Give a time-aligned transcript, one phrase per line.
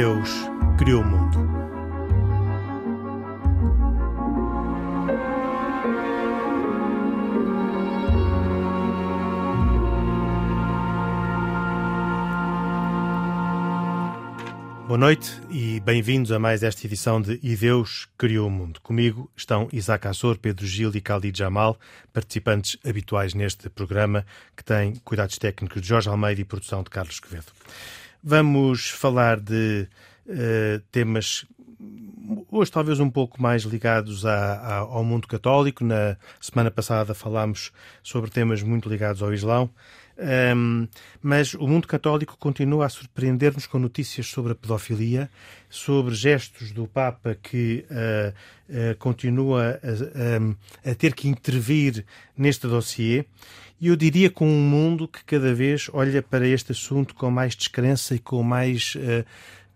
[0.00, 0.30] Deus
[0.78, 1.38] criou o mundo.
[14.86, 18.80] Boa noite e bem-vindos a mais esta edição de E Deus Criou o Mundo.
[18.80, 21.76] Comigo estão Isaac Assor, Pedro Gil e Khalid Jamal,
[22.12, 24.24] participantes habituais neste programa,
[24.56, 27.46] que tem cuidados técnicos de Jorge Almeida e produção de Carlos Quevedo.
[28.22, 29.88] Vamos falar de
[30.26, 31.46] uh, temas
[32.50, 35.84] hoje talvez um pouco mais ligados ao mundo católico.
[35.84, 39.70] Na semana passada falámos sobre temas muito ligados ao Islão.
[40.56, 40.88] Um,
[41.22, 45.30] mas o mundo católico continua a surpreender-nos com notícias sobre a pedofilia,
[45.70, 48.32] sobre gestos do Papa que uh,
[48.68, 52.04] uh, continua a, a, a, ter que intervir
[52.36, 53.26] neste dossiê.
[53.80, 57.54] E eu diria com um mundo que cada vez olha para este assunto com mais
[57.54, 58.94] descrença e com mais.
[58.96, 59.24] Uh,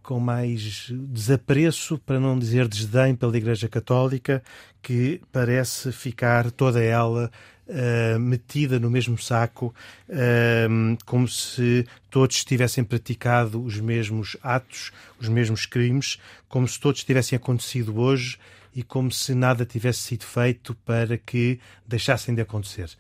[0.03, 4.43] com mais desapreço, para não dizer desdém, pela Igreja Católica,
[4.83, 7.31] que parece ficar toda ela
[7.69, 9.73] uh, metida no mesmo saco,
[10.09, 17.05] uh, como se todos tivessem praticado os mesmos atos, os mesmos crimes, como se todos
[17.05, 18.39] tivessem acontecido hoje
[18.75, 22.91] e como se nada tivesse sido feito para que deixassem de acontecer.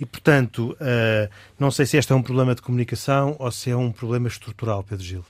[0.00, 3.76] E, portanto, uh, não sei se este é um problema de comunicação ou se é
[3.76, 5.24] um problema estrutural, Pedro Gil.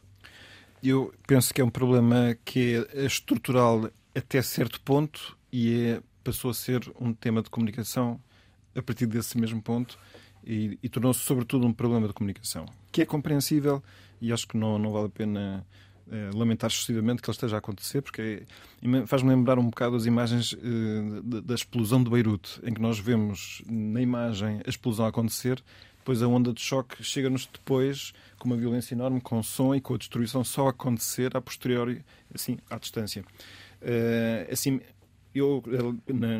[0.82, 6.50] Eu penso que é um problema que é estrutural até certo ponto e é, passou
[6.50, 8.20] a ser um tema de comunicação
[8.76, 9.98] a partir desse mesmo ponto
[10.44, 13.82] e, e tornou-se, sobretudo, um problema de comunicação, que é compreensível
[14.20, 15.66] e acho que não, não vale a pena
[16.10, 18.42] é, lamentar excessivamente que ele esteja a acontecer, porque
[18.82, 22.98] é, faz-me lembrar um bocado as imagens é, da explosão de Beirute, em que nós
[22.98, 25.62] vemos na imagem a explosão a acontecer,
[25.98, 29.94] depois a onda de choque chega-nos depois com uma violência enorme, com som e com
[29.94, 32.02] a destruição só a acontecer a posteriori,
[32.34, 33.22] assim, à distância.
[33.82, 34.80] Uh, assim,
[35.38, 35.62] eu,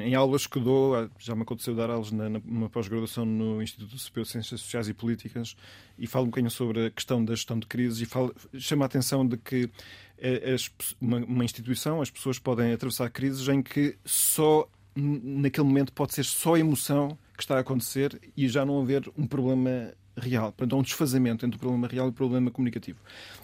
[0.04, 4.24] em aulas que dou, já me aconteceu dar aulas na, numa pós-graduação no Instituto Superior
[4.24, 5.56] de Ciências Sociais e Políticas
[5.98, 8.86] e falo um bocadinho sobre a questão da gestão de crises e falo, chamo a
[8.86, 9.70] atenção de que
[10.18, 10.70] eh, as,
[11.00, 16.24] uma, uma instituição, as pessoas podem atravessar crises em que só naquele momento pode ser
[16.24, 20.52] só emoção que está a acontecer e já não haver um problema real.
[20.52, 22.98] Portanto, há um desfazamento entre o problema real e o problema comunicativo.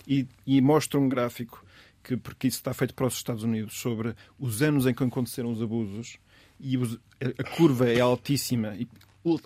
[0.06, 1.64] E, e mostra um gráfico
[2.04, 5.50] que, porque isso está feito para os Estados Unidos, sobre os anos em que aconteceram
[5.50, 6.19] os abusos,
[6.60, 8.87] e os, a, curva é altíssima e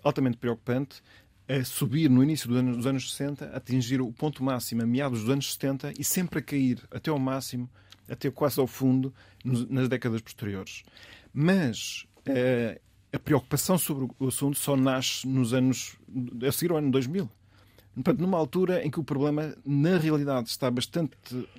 [0.03, 1.03] altamente preocupante,
[1.49, 4.87] a subir no início dos anos, dos anos 60, a atingir o ponto máximo a
[4.87, 7.71] meados dos anos 70 e sempre a cair até ao máximo,
[8.07, 10.83] até quase ao fundo, nos, nas décadas posteriores.
[11.33, 12.79] Mas uh,
[13.13, 15.97] a preocupação sobre o assunto só nasce nos anos
[16.47, 17.31] a seguir ao ano 2000.
[18.03, 21.17] Portanto, numa altura em que o problema, na realidade, está bastante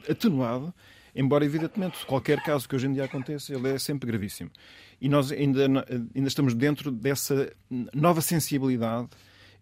[0.09, 0.73] atenuado,
[1.15, 4.49] embora, evidentemente, qualquer caso que hoje em dia aconteça, ele é sempre gravíssimo.
[5.01, 5.65] E nós ainda,
[6.15, 7.51] ainda estamos dentro dessa
[7.93, 9.09] nova sensibilidade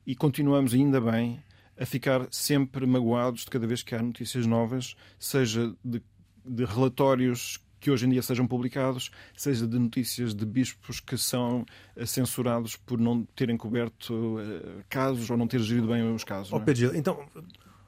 [0.05, 1.43] e continuamos, ainda bem,
[1.79, 6.01] a ficar sempre magoados de cada vez que há notícias novas, seja de,
[6.45, 11.65] de relatórios que hoje em dia sejam publicados, seja de notícias de bispos que são
[11.95, 16.51] eh, censurados por não terem coberto eh, casos ou não ter gerido bem os casos.
[16.51, 17.25] Oh, Pedro, então,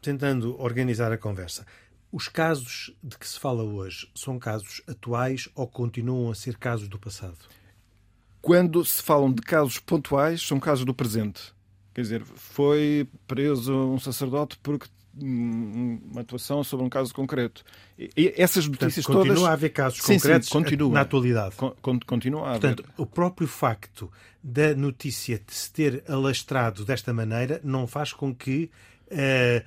[0.02, 1.66] tentando organizar a conversa,
[2.14, 6.88] os casos de que se fala hoje são casos atuais ou continuam a ser casos
[6.88, 7.40] do passado?
[8.42, 11.54] Quando se falam de casos pontuais, são casos do presente.
[11.94, 14.88] Quer dizer, foi preso um sacerdote porque
[15.22, 17.64] uma atuação sobre um caso concreto.
[17.98, 19.50] E essas notícias Portanto, continua todas...
[19.50, 20.94] a haver casos sim, concretos sim, continua.
[20.94, 21.56] na atualidade.
[21.56, 22.76] Con continua a haver.
[22.76, 24.12] Portanto, o próprio facto
[24.44, 28.70] da notícia de se ter alastrado desta maneira não faz com que
[29.12, 29.66] uh,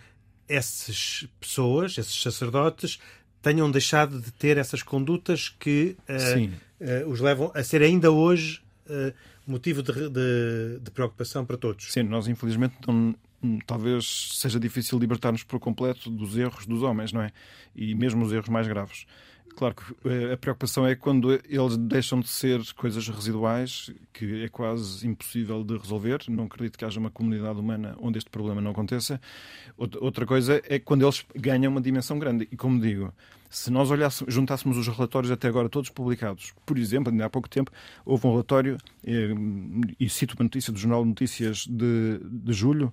[0.48, 2.98] essas pessoas, esses sacerdotes,
[3.40, 8.62] tenham deixado de ter essas condutas que uh, uh, os levam a ser ainda hoje
[9.46, 11.92] motivo de, de, de, preocupação para todos.
[11.92, 13.14] Sim, nós infelizmente não,
[13.66, 17.30] talvez seja difícil libertar-nos por completo dos erros dos homens, não é?
[17.74, 19.06] E mesmo os erros mais graves.
[19.54, 24.48] Claro que eh, a preocupação é quando eles deixam de ser coisas residuais, que é
[24.48, 26.20] quase impossível de resolver.
[26.28, 29.20] Não acredito que haja uma comunidade humana onde este problema não aconteça.
[29.76, 32.48] Outra coisa é quando eles ganham uma dimensão grande.
[32.50, 33.12] E como digo,
[33.52, 37.48] se nós olhássemos, juntássemos os relatórios até agora todos publicados, por exemplo, ainda há pouco
[37.48, 37.70] tempo,
[38.04, 39.34] houve um relatório, eh,
[40.00, 42.92] e cito uma notícia do Jornal de Notícias de, de julho,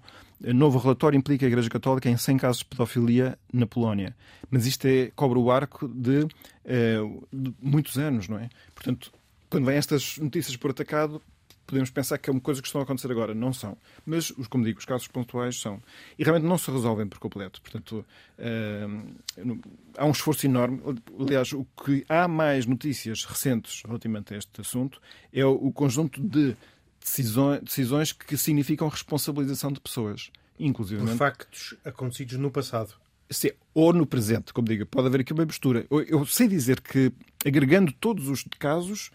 [0.54, 4.16] novo relatório implica a Igreja Católica em 100 casos de pedofilia na Polónia.
[4.50, 6.28] Mas isto é, cobra o arco de,
[6.66, 6.98] eh,
[7.32, 8.50] de muitos anos, não é?
[8.76, 9.12] Portanto,
[9.50, 11.22] quando vêm estas notícias por atacado,
[11.69, 13.33] podemos pensar que é uma coisa que estão a acontecer agora.
[13.33, 13.77] Não são.
[14.06, 15.81] Mas, como digo, os casos pontuais são.
[16.18, 17.62] E realmente não se resolvem por completo.
[17.62, 18.06] Portanto,
[18.38, 19.60] uh,
[19.98, 20.81] há um esforço enorme.
[21.19, 25.01] Aliás, o que há mais notícias recentes relativamente a este assunto
[25.31, 26.56] é o conjunto de
[27.00, 30.31] decisões, decisões que significam responsabilização de pessoas.
[30.60, 31.01] Inclusive.
[31.06, 32.95] Por factos acontecidos no passado.
[33.31, 35.86] Sim, ou no presente, como digo, pode haver aqui uma mistura.
[35.89, 37.12] Eu sei dizer que,
[37.45, 39.12] agregando todos os casos,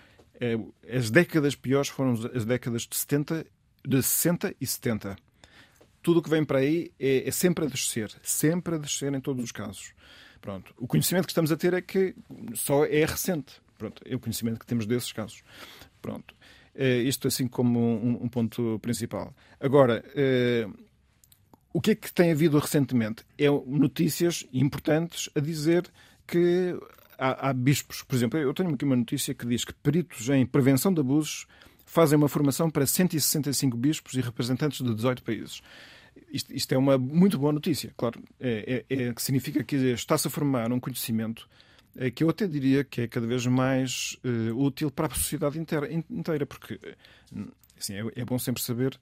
[0.89, 3.47] as décadas piores foram as décadas de 70,
[3.87, 5.17] de 60 e 70.
[6.03, 9.21] Tudo o que vem para aí é, é sempre a descer, sempre a descer em
[9.21, 9.93] todos os casos.
[10.41, 10.75] Pronto.
[10.77, 12.15] O conhecimento que estamos a ter é que
[12.55, 13.55] só é recente.
[13.79, 14.03] Pronto.
[14.05, 15.43] É o conhecimento que temos desses casos.
[16.03, 16.35] Pronto.
[16.75, 19.35] É, isto assim como um, um ponto principal.
[19.59, 20.69] Agora, é,
[21.73, 23.25] o que é que tem havido recentemente?
[23.39, 25.91] É notícias importantes a dizer
[26.27, 26.79] que
[27.19, 30.45] há, há bispos, por exemplo, eu tenho aqui uma notícia que diz que peritos em
[30.45, 31.47] prevenção de abusos
[31.85, 35.63] fazem uma formação para 165 bispos e representantes de 18 países.
[36.33, 38.23] Isto, isto é uma muito boa notícia, claro.
[38.41, 41.49] É, é, é significa que está-se a formar um conhecimento
[41.97, 45.59] é, que eu até diria que é cada vez mais uh, útil para a sociedade
[45.59, 46.79] inteira, inteira porque
[47.79, 48.99] assim, é, é bom sempre saber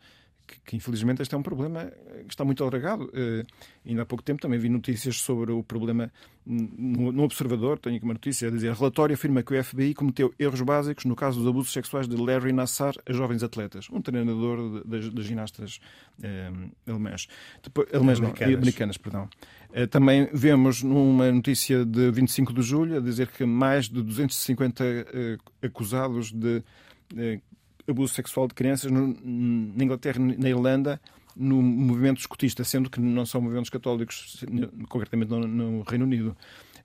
[0.52, 1.90] que, que, infelizmente este é um problema
[2.26, 3.04] que está muito alargado.
[3.04, 3.46] Uh,
[3.86, 6.12] ainda há pouco tempo também vi notícias sobre o problema
[6.44, 10.34] no, no, Observador, tenho aqui uma notícia a dizer, relatório afirma que o FBI cometeu
[10.38, 14.84] erros básicos no caso dos abusos sexuais de Larry Nassar a jovens atletas, um treinador
[14.84, 15.78] das, ginastas
[16.20, 16.50] eh,
[16.86, 17.28] alemãs.
[17.62, 18.52] Depois, alemãs americanas.
[18.52, 19.28] Não, americanas perdão.
[19.70, 24.84] Uh, também vemos numa notícia de 25 de julho a dizer que mais de 250
[24.84, 26.62] uh, acusados de
[27.88, 31.00] abuso sexual de crianças no, na Inglaterra e na Irlanda
[31.34, 34.44] no movimento escotista, sendo que não são movimentos católicos,
[34.88, 36.36] concretamente no, no Reino Unido.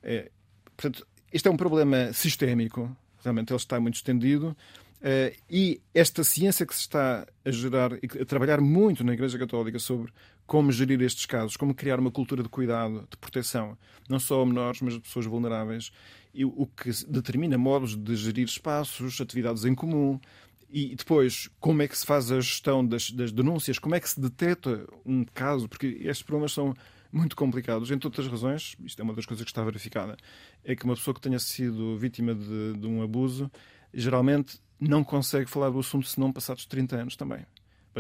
[0.01, 0.31] É,
[0.75, 4.55] portanto, este é um problema sistémico, realmente ele está muito estendido.
[4.97, 9.38] Uh, e esta ciência que se está a gerar e a trabalhar muito na Igreja
[9.38, 10.11] Católica sobre
[10.47, 13.77] como gerir estes casos, como criar uma cultura de cuidado, de proteção,
[14.09, 15.91] não só a menores, mas a pessoas vulneráveis,
[16.33, 20.19] e o que determina modos de gerir espaços, atividades em comum,
[20.69, 23.79] e depois, como é que se faz a gestão das, das denúncias?
[23.79, 25.67] Como é que se detecta um caso?
[25.69, 26.73] Porque estes problemas são
[27.11, 27.89] muito complicados.
[27.89, 30.17] Entre outras razões, isto é uma das coisas que está verificada,
[30.63, 33.49] é que uma pessoa que tenha sido vítima de, de um abuso
[33.93, 37.45] geralmente não consegue falar do assunto se não passados 30 anos também.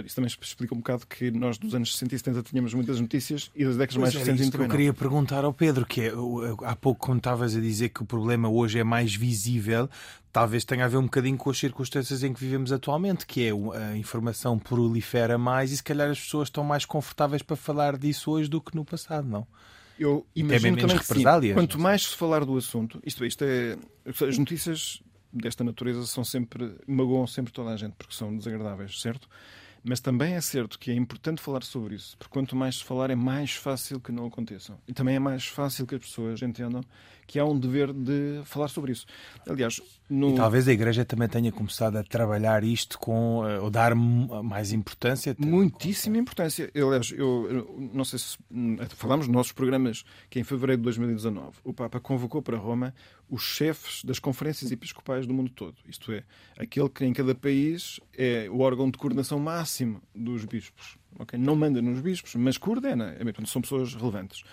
[0.05, 3.51] Isso também explica um bocado que nós dos anos 60 e 70 tínhamos muitas notícias
[3.55, 6.11] e das décadas mais recentes que eu queria perguntar ao Pedro, que é,
[6.63, 9.89] há pouco quando estavas a dizer que o problema hoje é mais visível,
[10.31, 13.51] talvez tenha a ver um bocadinho com as circunstâncias em que vivemos atualmente, que é
[13.51, 18.31] a informação prolifera mais e se calhar as pessoas estão mais confortáveis para falar disso
[18.31, 19.47] hoje do que no passado, não?
[19.99, 21.23] Eu imagino também que sim.
[21.53, 25.01] Quanto mais se falar do assunto, isto, isto é, as notícias
[25.33, 29.27] desta natureza são sempre magoam sempre toda a gente porque são desagradáveis, certo?
[29.83, 33.09] Mas também é certo que é importante falar sobre isso, porque quanto mais se falar,
[33.09, 34.77] é mais fácil que não aconteçam.
[34.87, 36.81] E também é mais fácil que as pessoas entendam
[37.25, 39.05] que há um dever de falar sobre isso.
[39.47, 40.35] Aliás, no...
[40.35, 45.35] talvez a Igreja também tenha começado a trabalhar isto com, eh, ou dar mais importância.
[45.37, 46.71] Muitíssima importância.
[46.73, 48.37] Aliás, eu, eu não sei se
[48.95, 52.93] falamos nos nossos programas que em fevereiro de 2019 o Papa convocou para Roma
[53.29, 55.75] os chefes das conferências episcopais do mundo todo.
[55.87, 56.23] Isto é,
[56.57, 60.97] aquele que em cada país é o órgão de coordenação máximo dos bispos.
[61.19, 61.37] Okay?
[61.37, 63.15] Não manda nos bispos, mas coordena.
[63.19, 64.43] É, são pessoas relevantes.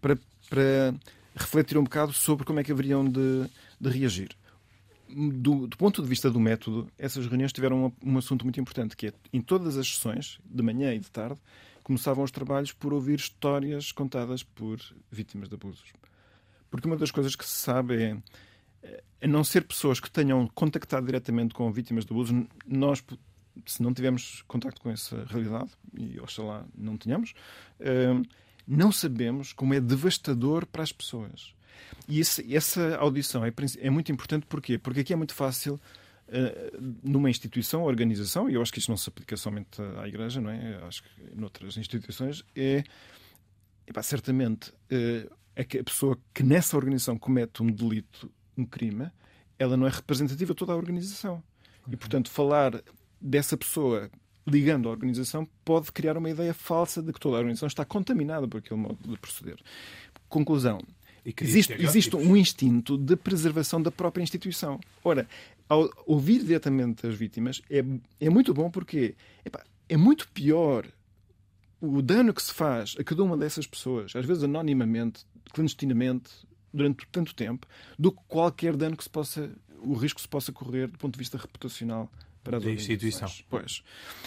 [0.00, 0.18] Para,
[0.50, 0.94] para
[1.36, 3.48] refletir um bocado sobre como é que haveriam de,
[3.80, 4.36] de reagir.
[5.16, 8.96] Do, do, ponto de vista do método, essas reuniões tiveram um, um, assunto muito importante,
[8.96, 11.38] que é, em todas as sessões, de manhã e de tarde,
[11.84, 14.80] começavam os trabalhos por ouvir histórias contadas por
[15.10, 15.92] vítimas de abusos.
[16.70, 17.94] Porque uma das coisas que se sabe
[18.82, 23.02] é, a não ser pessoas que tenham contactado diretamente com vítimas de abusos, nós,
[23.64, 27.32] se não tivermos contacto com essa realidade, e oxalá não tenhamos,
[27.80, 28.22] uh,
[28.66, 31.54] não sabemos como é devastador para as pessoas.
[32.08, 34.78] E esse, essa audição é, é, muito importante porquê?
[34.78, 35.80] Porque aqui é muito fácil,
[36.28, 40.40] uh, numa instituição, organização, e eu acho que isto não se aplica somente à Igreja,
[40.40, 40.78] não é?
[40.80, 42.84] Eu acho que noutras instituições, é,
[43.86, 44.72] epá, certamente,
[45.68, 49.10] que a pessoa que nessa organização comete um delito, um crime,
[49.58, 51.42] ela não é representativa de toda a organização.
[51.90, 52.82] E, portanto, falar
[53.20, 54.10] dessa pessoa
[54.46, 58.46] ligando à organização, pode criar uma ideia falsa de que toda a organização está contaminada
[58.46, 59.58] por aquele modo de proceder.
[60.28, 60.80] Conclusão.
[61.24, 64.78] Existe, existe um instinto de preservação da própria instituição.
[65.02, 65.26] Ora,
[65.68, 67.82] ao ouvir diretamente as vítimas é,
[68.20, 69.14] é muito bom porque
[69.44, 70.86] epá, é muito pior
[71.80, 76.30] o dano que se faz a cada uma dessas pessoas, às vezes anonimamente, clandestinamente,
[76.72, 77.66] durante tanto tempo,
[77.98, 79.50] do que qualquer dano que se possa,
[79.82, 82.10] o risco que se possa correr do ponto de vista reputacional
[82.42, 83.30] para as instituição.
[83.48, 83.82] Pois.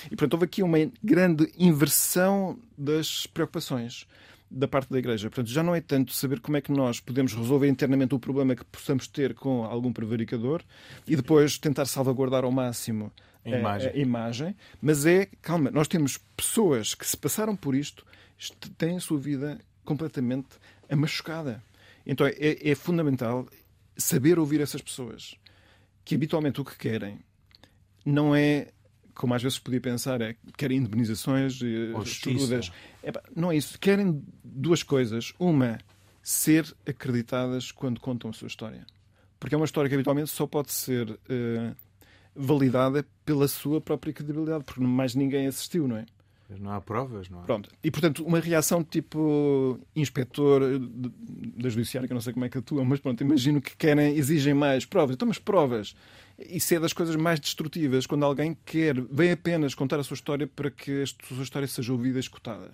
[0.06, 4.08] E portanto houve aqui uma grande inversão das preocupações
[4.50, 5.30] da parte da Igreja.
[5.30, 8.56] Portanto, já não é tanto saber como é que nós podemos resolver internamente o problema
[8.56, 10.64] que possamos ter com algum prevaricador
[11.08, 13.12] e depois tentar salvaguardar ao máximo
[13.46, 13.90] a imagem.
[13.90, 18.06] A, imagem, mas é, calma, nós temos pessoas que se passaram por isto,
[18.78, 20.50] têm a sua vida completamente
[20.96, 21.64] machucada.
[22.06, 23.48] Então é, é fundamental
[23.98, 25.36] saber ouvir essas pessoas
[26.06, 27.20] que habitualmente o que querem
[28.06, 28.70] não é
[29.18, 31.60] como às vezes podia pensar, é querem indemnizações
[32.06, 32.72] chorudas.
[33.04, 33.78] É, não é isso.
[33.80, 35.34] Querem duas coisas.
[35.40, 35.80] Uma,
[36.22, 38.86] ser acreditadas quando contam a sua história.
[39.40, 41.76] Porque é uma história que habitualmente só pode ser uh,
[42.36, 46.06] validada pela sua própria credibilidade, porque mais ninguém assistiu, não é?
[46.50, 47.44] Não há provas, não?
[47.44, 47.70] Pronto.
[47.84, 52.58] E, portanto, uma reação tipo inspetor da judiciária, que eu não sei como é que
[52.58, 55.16] atua, mas pronto, imagino que querem, exigem mais provas.
[55.16, 55.94] Então, mas provas.
[56.40, 60.48] Isso é das coisas mais destrutivas, quando alguém quer, vem apenas contar a sua história
[60.48, 62.74] para que a sua história seja ouvida e escutada.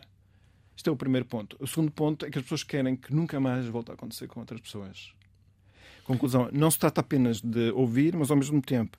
[0.76, 1.56] Isto é o primeiro ponto.
[1.60, 4.40] O segundo ponto é que as pessoas querem que nunca mais volte a acontecer com
[4.40, 5.14] outras pessoas.
[6.04, 8.98] Conclusão, não se trata apenas de ouvir, mas ao mesmo tempo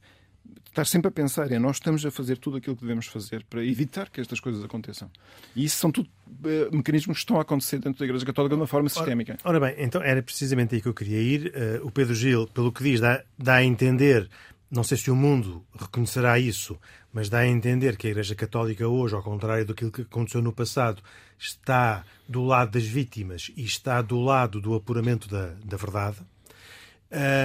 [0.67, 3.65] estar sempre a pensar é nós estamos a fazer tudo aquilo que devemos fazer para
[3.65, 5.09] evitar que estas coisas aconteçam.
[5.55, 8.61] E isso são tudo uh, mecanismos que estão a acontecer dentro da Igreja Católica de
[8.61, 9.39] uma forma sistémica.
[9.45, 11.53] Ora, ora bem, então era precisamente aí que eu queria ir.
[11.81, 14.29] Uh, o Pedro Gil, pelo que diz, dá, dá a entender
[14.75, 16.77] não sei se o mundo reconhecerá isso,
[17.13, 20.53] mas dá a entender que a Igreja Católica hoje, ao contrário daquilo que aconteceu no
[20.53, 21.01] passado,
[21.39, 26.17] está do lado das vítimas e está do lado do apuramento da, da verdade.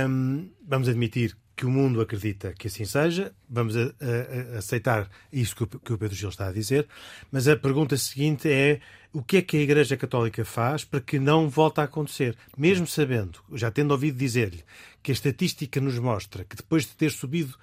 [0.07, 5.09] Um, vamos admitir que o mundo acredita que assim seja, vamos a, a, a aceitar
[5.29, 6.87] isso que o, que o Pedro Gil está a dizer,
[7.29, 8.79] mas a pergunta seguinte é
[9.11, 12.87] o que é que a Igreja Católica faz para que não volte a acontecer, mesmo
[12.87, 14.63] sabendo, já tendo ouvido dizer-lhe,
[15.03, 17.57] que a estatística nos mostra que depois de ter subido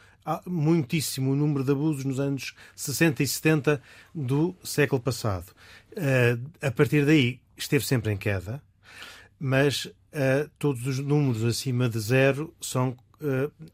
[0.45, 3.83] muitíssimo o número de abusos nos anos 60 e 70
[4.15, 5.55] do século passado,
[5.97, 8.62] eh, a partir daí esteve sempre em queda,
[9.38, 13.05] mas uh, todos os números acima de zero são eh,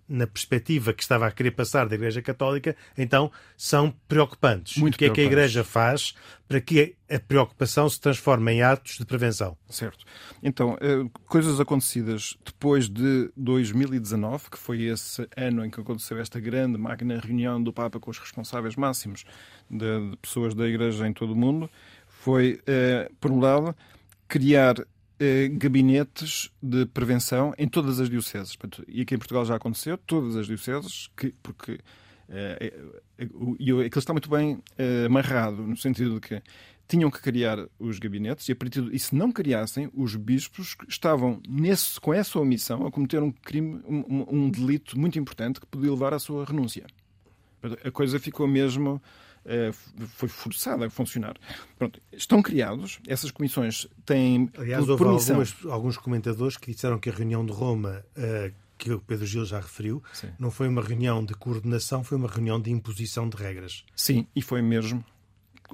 [0.08, 4.76] na perspectiva que estava a querer passar da Igreja Católica, então são preocupantes.
[4.76, 6.14] Muito o que é que a Igreja faz
[6.48, 9.56] para que a preocupação se transforme em atos de prevenção?
[9.68, 10.04] Certo.
[10.42, 16.38] Então, eh, coisas acontecidas depois de 2019, que foi esse ano em que aconteceu esta
[16.38, 19.24] grande magna reunião do Papa com os responsáveis máximos
[19.70, 21.70] de pessoas da Igreja em todo o mundo,
[22.06, 23.74] foi, eh, por um lado,
[24.28, 24.76] criar
[25.24, 28.58] eh, gabinetes de prevenção em todas as dioceses.
[28.88, 31.78] E aqui em Portugal já aconteceu, todas as dioceses, que, porque
[32.28, 32.72] eh,
[33.18, 33.28] eh,
[33.60, 34.60] e aquilo está muito bem
[35.06, 36.42] amarrado, no sentido de que
[36.88, 40.76] tinham que criar os gabinetes e, a partir de, e se não criassem, os bispos
[40.88, 45.66] estavam nesse, com essa omissão a cometer um crime, um, um delito muito importante que
[45.68, 46.84] podia levar à sua renúncia.
[47.84, 49.31] A coisa ficou mesmo eh,
[50.14, 51.34] foi forçada a funcionar.
[51.78, 54.50] Pronto, estão criados, essas comissões têm.
[54.56, 58.04] Aliás, houve algumas, alguns comentadores que disseram que a reunião de Roma.
[58.16, 60.30] Uh, que o Pedro Gil já referiu, Sim.
[60.40, 63.84] não foi uma reunião de coordenação, foi uma reunião de imposição de regras.
[63.94, 65.04] Sim, e foi mesmo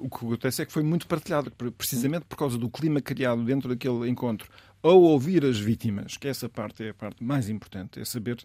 [0.00, 3.68] o que acontece é que foi muito partilhado, precisamente por causa do clima criado dentro
[3.68, 4.48] daquele encontro
[4.82, 8.42] ao ouvir as vítimas, que essa parte é a parte mais importante, é saber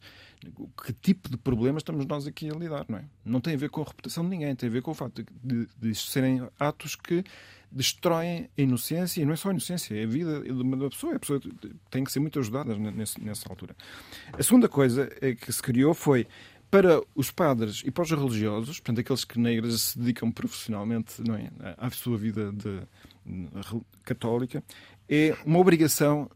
[0.83, 3.05] que tipo de problemas estamos nós aqui a lidar, não é?
[3.23, 5.23] Não tem a ver com a reputação de ninguém, tem a ver com o facto
[5.23, 7.23] de, de, de serem atos que
[7.71, 11.15] destroem a inocência, e não é só a inocência, é a vida de uma pessoa.
[11.15, 11.41] A pessoa
[11.89, 13.75] tem que ser muito ajudada nessa altura.
[14.31, 16.27] A segunda coisa é que se criou foi
[16.69, 21.21] para os padres e para os religiosos, portanto, aqueles que na igreja se dedicam profissionalmente
[21.21, 22.81] não é, à sua vida de,
[24.03, 24.63] católica,
[25.09, 26.29] é uma obrigação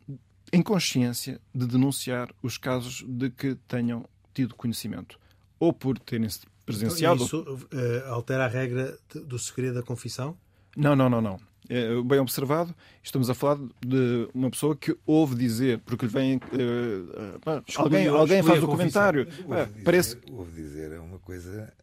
[0.51, 5.19] em consciência de denunciar os casos de que tenham tido conhecimento,
[5.59, 7.23] ou por terem-se presenciado.
[7.23, 10.37] Então, isso uh, altera a regra do segredo da confissão?
[10.75, 11.39] Não, não, não, não.
[11.69, 16.37] É, bem observado, estamos a falar de uma pessoa que ouve dizer, porque lhe vem.
[16.37, 19.27] Uh, uh, alguém alguém faz o comentário.
[19.45, 20.17] Ouve, parece...
[20.31, 21.73] ouve dizer é uma coisa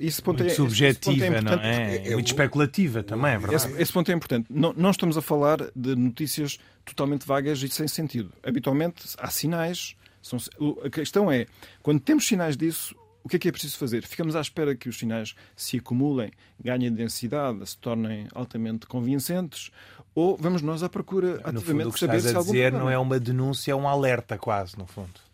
[0.00, 2.08] isso ponto muito é, subjetiva, é não é?
[2.08, 2.14] é?
[2.14, 3.54] Muito especulativa também, é verdade.
[3.54, 4.46] Esse, esse, ponto é importante.
[4.48, 8.32] Não, não estamos a falar de notícias totalmente vagas e sem sentido.
[8.42, 9.94] Habitualmente há sinais.
[10.22, 10.38] São,
[10.84, 11.46] a questão é,
[11.82, 14.06] quando temos sinais disso, o que é que é preciso fazer?
[14.06, 19.70] Ficamos à espera que os sinais se acumulem, ganhem densidade, se tornem altamente convincentes,
[20.14, 22.88] ou vamos nós à procura no ativamente fundo, o que saber se a dizer não
[22.88, 25.27] é uma denúncia, é um alerta quase, no fundo.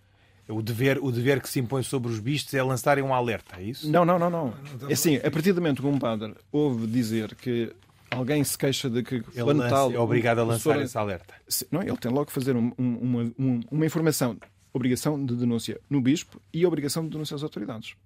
[0.49, 3.63] O dever, o dever que se impõe sobre os bichos é lançarem um alerta, é
[3.63, 3.91] isso?
[3.91, 4.55] Não, não, não, não.
[4.89, 7.73] É assim, a partir do momento que um padre ouve dizer que
[8.11, 11.35] alguém se queixa de que ele tal, é obrigado a lançar esse alerta.
[11.71, 14.37] Não, ele tem logo que fazer um, uma, um, uma informação,
[14.73, 17.97] obrigação de denúncia no bispo e obrigação de denúncia às autoridades.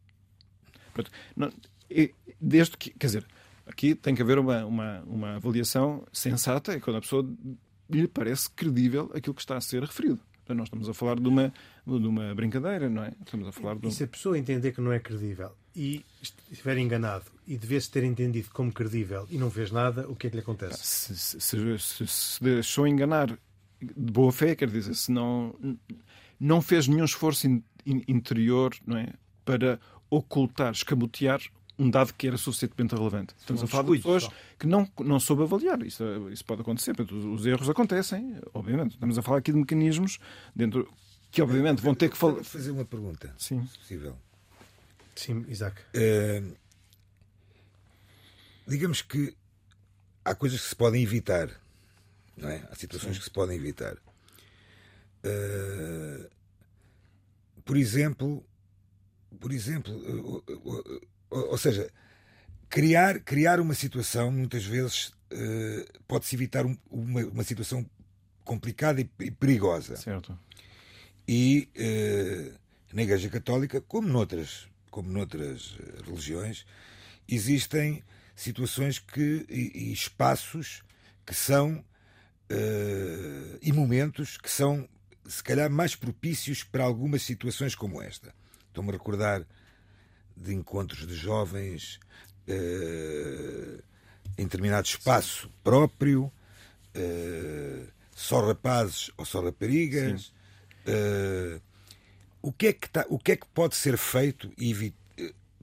[0.94, 1.10] Pronto.
[1.36, 1.50] Não,
[2.40, 3.26] desde que, quer dizer,
[3.66, 7.28] aqui tem que haver uma, uma, uma avaliação sensata, é quando a pessoa
[7.90, 10.20] lhe parece credível aquilo que está a ser referido.
[10.54, 11.52] Nós estamos a falar de uma,
[11.86, 13.12] de uma brincadeira, não é?
[13.24, 13.88] Estamos a falar de um...
[13.88, 18.04] E se a pessoa entender que não é credível e estiver enganado e devesse ter
[18.04, 20.78] entendido como credível e não fez nada, o que é que lhe acontece?
[20.82, 23.28] Se, se, se, se deixou enganar
[23.80, 25.54] de boa fé, quer dizer, se não,
[26.38, 29.12] não fez nenhum esforço in, in, interior não é,
[29.44, 29.78] para
[30.10, 31.40] ocultar, escamotear
[31.78, 33.34] um dado que era suficientemente relevante.
[33.38, 35.80] Estamos a falar de pessoas que não, não soube avaliar.
[35.82, 36.94] Isso, isso pode acontecer.
[37.00, 38.94] Os erros acontecem, obviamente.
[38.94, 40.18] Estamos a falar aqui de mecanismos
[40.54, 40.92] dentro
[41.30, 42.42] que, obviamente, vão ter que falar.
[42.42, 43.64] fazer uma pergunta, Sim.
[43.66, 44.18] se possível.
[45.14, 45.80] Sim, Isaac.
[45.94, 46.56] Uh,
[48.66, 49.36] digamos que
[50.24, 51.48] há coisas que se podem evitar,
[52.36, 52.66] não é?
[52.70, 53.18] Há situações Sim.
[53.18, 53.96] que se podem evitar.
[55.24, 56.28] Uh,
[57.64, 58.44] por exemplo,
[59.40, 59.92] por exemplo,
[61.30, 61.90] ou seja,
[62.68, 67.84] criar, criar uma situação, muitas vezes, uh, pode-se evitar um, uma, uma situação
[68.44, 69.96] complicada e, e perigosa.
[69.96, 70.38] Certo.
[71.26, 72.58] E uh,
[72.92, 76.64] na Igreja Católica, como noutras, como noutras eh, religiões,
[77.28, 78.02] existem
[78.34, 80.82] situações que, e, e espaços
[81.26, 81.84] que são
[82.50, 84.88] uh, e momentos que são
[85.26, 88.34] se calhar mais propícios para algumas situações como esta.
[88.68, 89.46] Estou-me a recordar
[90.40, 91.98] de encontros de jovens
[92.48, 93.82] uh,
[94.36, 96.32] em determinado espaço próprio,
[96.94, 100.32] uh, só rapazes ou só raparigas.
[100.86, 101.60] Uh,
[102.40, 104.50] o, que é que tá, o que é que pode ser feito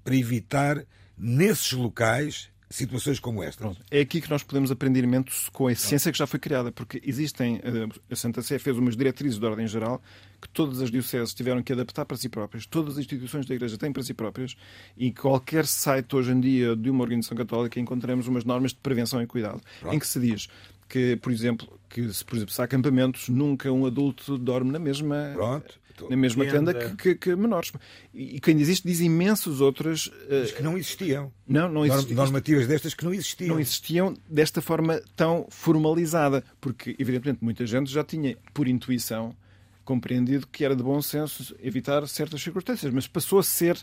[0.03, 0.85] para evitar
[1.17, 3.63] nesses locais situações como esta.
[3.63, 3.81] Pronto.
[3.89, 7.01] É aqui que nós podemos aprender imenso com a essência que já foi criada, porque
[7.05, 10.01] existem, eh, a Santa Sé fez umas diretrizes de ordem geral
[10.41, 13.77] que todas as dioceses tiveram que adaptar para si próprias, todas as instituições da Igreja
[13.77, 14.55] têm para si próprias,
[14.95, 19.21] e qualquer site hoje em dia de uma organização católica encontramos umas normas de prevenção
[19.21, 19.95] e cuidado, Pronto.
[19.95, 20.47] em que se diz
[20.87, 24.79] que, por exemplo, que se, por exemplo, se há acampamentos, nunca um adulto dorme na
[24.79, 27.71] mesma Pronto na mesma tenda que, que, que, menores.
[28.13, 30.07] E quem diz isto diz imensos outras.
[30.07, 30.53] Uh...
[30.55, 31.31] que não existiam.
[31.47, 32.17] Não, não existiam.
[32.17, 33.49] Normativas destas que não existiam.
[33.49, 36.43] Não existiam desta forma tão formalizada.
[36.59, 39.35] Porque, evidentemente, muita gente já tinha, por intuição,
[39.83, 43.77] compreendido que era de bom senso evitar certas circunstâncias, mas passou a ser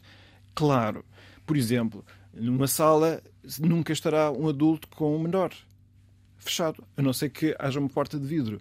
[0.55, 1.05] claro.
[1.47, 3.23] Por exemplo, numa sala
[3.59, 5.53] nunca estará um adulto com um menor
[6.45, 8.61] fechado, a não ser que haja uma porta de vidro.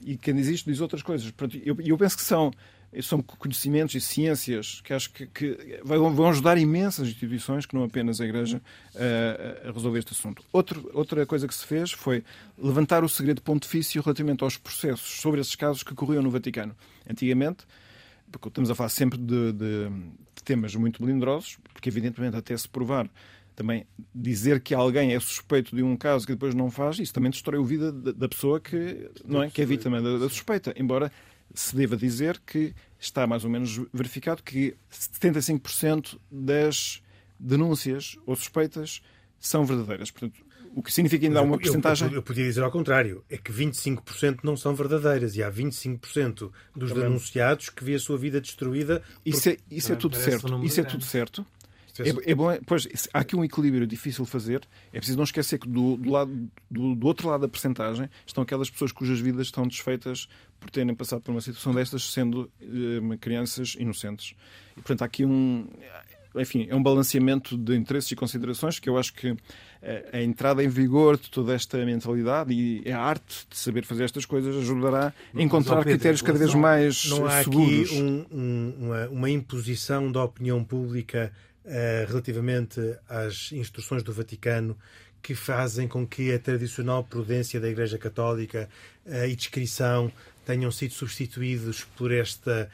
[0.00, 1.32] E quem diz isto diz outras coisas.
[1.64, 2.52] eu, eu penso que são
[3.00, 8.20] são conhecimentos e ciências que acho que, que vão ajudar imensas instituições, que não apenas
[8.20, 8.60] a Igreja,
[8.94, 10.44] a, a resolver este assunto.
[10.52, 12.22] Outro, outra coisa que se fez foi
[12.58, 16.76] levantar o segredo pontifício relativamente aos processos sobre esses casos que ocorriam no Vaticano.
[17.08, 17.64] Antigamente,
[18.30, 19.88] porque estamos a falar sempre de, de,
[20.34, 23.08] de temas muito melindrosos, porque evidentemente até se provar
[23.54, 27.30] também dizer que alguém é suspeito de um caso que depois não faz, isso também
[27.30, 30.74] destrói a vida da pessoa que, não é, que é vítima da, da suspeita.
[30.76, 31.12] Embora
[31.54, 37.02] se deva dizer que está mais ou menos verificado que 75% das
[37.38, 39.02] denúncias ou suspeitas
[39.38, 40.10] são verdadeiras.
[40.10, 42.08] Portanto, o que significa ainda uma porcentagem.
[42.08, 46.50] Eu, eu, podia dizer ao contrário, é que 25% não são verdadeiras e há 25%
[46.74, 47.04] dos Também.
[47.04, 49.02] denunciados que vê a sua vida destruída.
[49.24, 50.64] Isso é, isso é tudo certo.
[50.64, 51.44] Isso é tudo certo.
[51.98, 54.66] É, é, bom, pois, há aqui um equilíbrio difícil de fazer.
[54.92, 58.42] É preciso não esquecer que do, do, lado, do, do outro lado da percentagem estão
[58.42, 60.26] aquelas pessoas cujas vidas estão desfeitas
[60.58, 64.34] por terem passado por uma situação destas, sendo eh, crianças inocentes.
[64.72, 65.66] E, portanto, há aqui um.
[66.34, 69.36] Enfim, é um balanceamento de interesses e considerações que eu acho que
[69.82, 74.04] eh, a entrada em vigor de toda esta mentalidade e a arte de saber fazer
[74.04, 77.90] estas coisas ajudará a encontrar Pedro, critérios cada vez mais não há seguros.
[77.90, 81.30] aqui um, um, uma, uma imposição da opinião pública
[82.08, 84.76] relativamente às instruções do Vaticano
[85.22, 88.68] que fazem com que a tradicional prudência da Igreja Católica
[89.06, 90.12] uh, e descrição
[90.44, 92.68] tenham sido substituídos por esta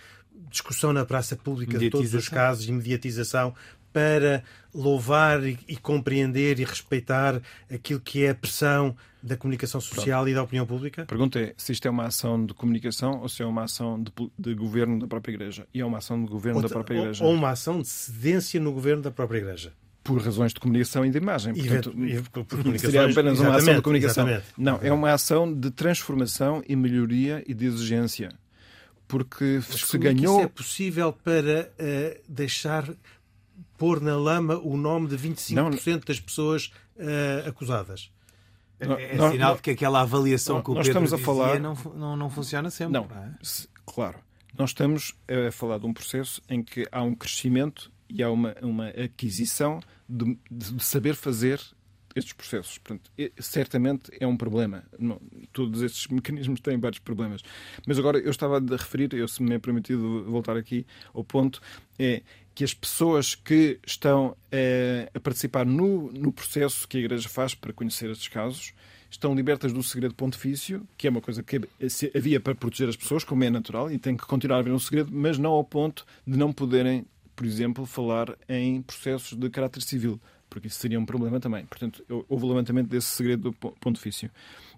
[0.50, 3.54] discussão na praça pública de todos os casos de mediatização
[3.92, 4.42] para
[4.74, 7.40] louvar e, e, compreender e respeitar
[7.72, 10.30] aquilo que é a pressão da comunicação social Pronto.
[10.30, 11.02] e da opinião pública?
[11.02, 14.00] A pergunta é se isto é uma ação de comunicação ou se é uma ação
[14.00, 15.66] de, de governo da própria Igreja.
[15.74, 17.24] E é uma ação de governo da própria Igreja.
[17.24, 19.72] Ou uma ação de cedência no governo da própria Igreja
[20.08, 21.52] por razões de comunicação e de imagem.
[21.52, 21.92] Portanto,
[22.74, 24.26] e, seria apenas uma ação de comunicação.
[24.26, 24.54] Exatamente.
[24.56, 28.32] Não, é uma ação de transformação e melhoria e de exigência.
[29.06, 30.38] Porque Mas se ganhou.
[30.38, 32.88] Isso é possível para uh, deixar
[33.78, 38.10] pôr na lama o nome de 25% não, das pessoas uh, acusadas.
[38.80, 41.58] É, é não, sinal não, de que aquela avaliação que o Pedro estamos a falar
[41.58, 42.92] não, não, não funciona sempre.
[42.92, 43.32] Não, é?
[43.86, 44.18] claro.
[44.56, 48.54] Nós estamos a falar de um processo em que há um crescimento e há uma,
[48.62, 51.60] uma aquisição de, de saber fazer
[52.14, 52.78] estes processos.
[52.78, 54.84] Portanto, certamente é um problema.
[54.98, 55.20] Não,
[55.52, 57.42] todos estes mecanismos têm vários problemas.
[57.86, 61.60] Mas agora eu estava a referir, eu se me é permitido voltar aqui ao ponto,
[61.98, 62.22] é
[62.58, 67.54] que as pessoas que estão é, a participar no, no processo que a Igreja faz
[67.54, 68.74] para conhecer estes casos
[69.08, 71.60] estão libertas do segredo pontifício, que é uma coisa que
[72.12, 74.78] havia para proteger as pessoas, como é natural, e tem que continuar a haver um
[74.80, 79.80] segredo, mas não ao ponto de não poderem, por exemplo, falar em processos de caráter
[79.80, 81.64] civil, porque isso seria um problema também.
[81.64, 84.28] Portanto, houve o levantamento desse segredo do pontifício.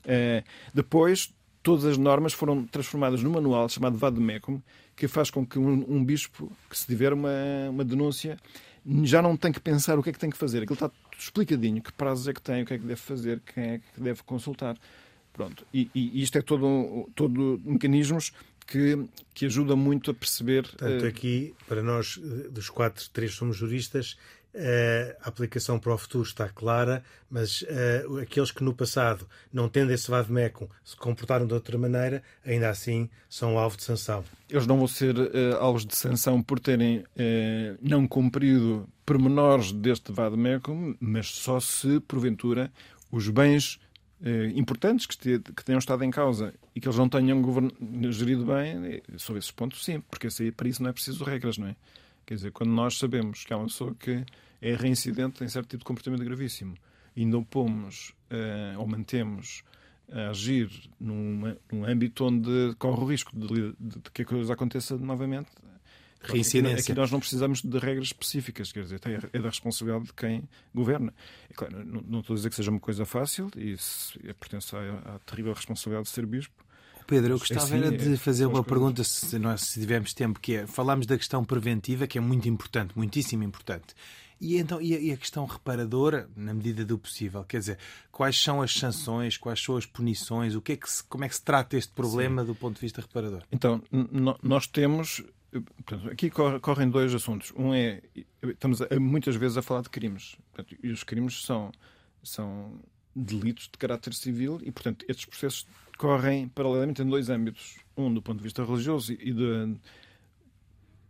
[0.00, 4.60] Uh, depois, todas as normas foram transformadas num manual chamado Vademecum,
[5.00, 7.30] que faz com que um, um, bispo, que se tiver uma,
[7.70, 8.36] uma denúncia,
[9.02, 10.58] já não tem que pensar o que é que tem que fazer.
[10.58, 13.64] Aquilo está explicadinho, que prazos é que tem, o que é que deve fazer, quem
[13.64, 14.76] é que deve consultar.
[15.32, 15.66] Pronto.
[15.72, 18.34] E, e isto é todo, todo mecanismos
[18.66, 20.64] que, que ajuda muito a perceber.
[20.64, 21.08] Portanto, uh...
[21.08, 24.18] aqui, para nós, eh, dos quatro, três somos juristas,
[25.22, 29.92] a aplicação para o futuro está clara, mas uh, aqueles que no passado, não tendo
[29.92, 34.24] esse vademecum, se comportaram de outra maneira, ainda assim são alvo de sanção.
[34.48, 37.04] Eles não vão ser uh, alvos de sanção por terem
[37.80, 42.72] não cumprido pormenores deste vademecum, mas só se, porventura,
[43.10, 43.78] os bens
[44.54, 47.42] importantes que, que tenham estado em causa e que eles não tenham
[48.10, 51.76] gerido bem, sobre esses pontos, sim, porque para isso não é preciso regras, não é?
[52.30, 54.24] Quer dizer, quando nós sabemos que há uma pessoa que
[54.62, 56.76] é reincidente em certo tipo de comportamento gravíssimo
[57.16, 59.64] e não pomos uh, ou mantemos
[60.08, 64.52] a agir num, num âmbito onde corre o risco de, de, de, que a coisa
[64.52, 65.50] aconteça novamente.
[66.20, 66.92] Reincidência.
[66.92, 69.00] Aqui, nós não precisamos de regras específicas, quer dizer,
[69.32, 71.12] é da responsabilidade de quem governa.
[71.50, 73.74] É claro, não, não, estou a dizer que seja uma coisa fácil e
[74.22, 76.64] é, pertence à, à terrível responsabilidade de ser bispo,
[77.10, 80.66] Pedro, eu gostava assim, de fazer uma pergunta, se, nós, se tivermos tempo, que é,
[80.68, 83.96] falámos da questão preventiva, que é muito importante, muitíssimo importante.
[84.40, 87.78] E, então, e a, e a, questão reparadora, na medida do possível, quer dizer,
[88.12, 91.28] quais são as sanções, quais são as punições, o que é que se, como é
[91.28, 92.46] que se trata este problema Sim.
[92.46, 93.42] do ponto de vista reparador?
[93.50, 93.82] Então,
[94.40, 95.20] nós temos.
[95.84, 97.52] Portanto, aqui correm dois assuntos.
[97.56, 98.00] Um é.
[98.40, 100.36] Estamos a, muitas vezes a falar de crimes.
[100.52, 101.72] Portanto, e os crimes são,
[102.22, 102.80] são
[103.14, 105.66] delitos de caráter civil e, portanto, estes processos
[105.98, 107.76] correm paralelamente em dois âmbitos.
[107.96, 109.76] Um do ponto de vista religioso e de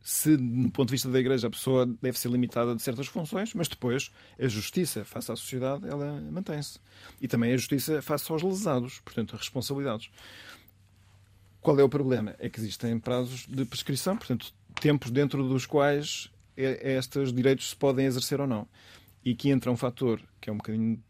[0.03, 3.53] se, do ponto de vista da Igreja, a pessoa deve ser limitada de certas funções,
[3.55, 6.81] mas depois a justiça face à sociedade ela mantém-se.
[7.21, 10.11] E também a justiça face aos lesados, portanto, as responsabilidades.
[11.61, 12.35] Qual é o problema?
[12.39, 18.07] É que existem prazos de prescrição, portanto, tempos dentro dos quais estes direitos se podem
[18.07, 18.67] exercer ou não.
[19.23, 21.03] E aqui entra um fator que é um bocadinho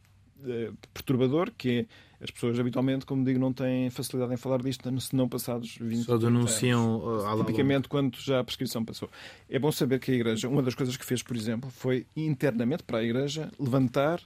[0.92, 1.87] perturbador, que é
[2.22, 6.05] as pessoas habitualmente, como digo, não têm facilidade em falar disto se não passados 20
[6.05, 7.40] Só denunciam anos.
[7.40, 9.09] Tipicamente quando já a prescrição passou.
[9.48, 12.83] É bom saber que a Igreja, uma das coisas que fez, por exemplo, foi internamente
[12.83, 14.20] para a Igreja levantar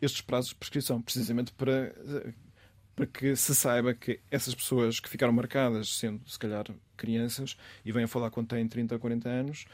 [0.00, 1.94] estes prazos de prescrição, precisamente para,
[2.94, 6.64] para que se saiba que essas pessoas que ficaram marcadas, sendo se calhar
[6.96, 9.66] crianças, e vêm a falar quando têm 30 ou 40 anos,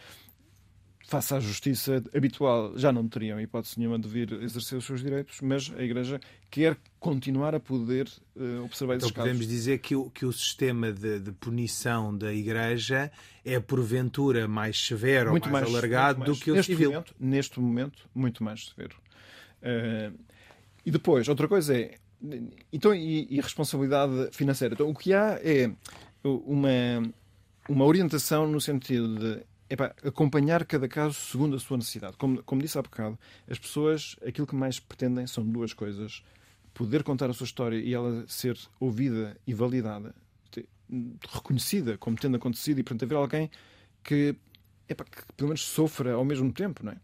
[1.07, 5.41] face à justiça habitual, já não teriam hipótese nenhuma de vir exercer os seus direitos,
[5.41, 10.11] mas a Igreja quer continuar a poder uh, observar esses então, podemos dizer que o,
[10.11, 13.11] que o sistema de, de, punição da Igreja
[13.45, 16.31] é, porventura, mais severo muito ou mais, mais alargado mais.
[16.31, 16.91] do que o neste civil.
[16.91, 18.97] Momento, neste momento, muito mais severo.
[19.63, 20.19] Uh,
[20.85, 21.97] e depois, outra coisa é.
[22.73, 24.75] Então, e, e responsabilidade financeira?
[24.75, 25.73] Então, o que há é
[26.23, 26.71] uma,
[27.69, 32.15] uma orientação no sentido de Epá, acompanhar cada caso segundo a sua necessidade.
[32.19, 36.23] Como, como disse há bocado, as pessoas, aquilo que mais pretendem são duas coisas.
[36.75, 40.15] Poder contar a sua história e ela ser ouvida e validada,
[41.27, 43.51] reconhecida como tendo acontecido e, portanto, haver alguém
[44.05, 44.37] que,
[44.87, 47.01] epá, que pelo menos sofra ao mesmo tempo, não é?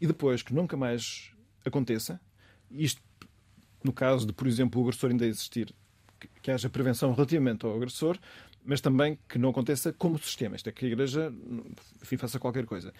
[0.00, 1.30] E depois que nunca mais
[1.66, 2.18] aconteça,
[2.70, 3.02] isto
[3.84, 5.74] no caso de, por exemplo, o agressor ainda existir,
[6.18, 8.18] que, que haja prevenção relativamente ao agressor,
[8.64, 10.56] mas também que não aconteça como sistema.
[10.56, 11.32] Isto é que a Igreja
[12.02, 12.92] enfim, faça qualquer coisa.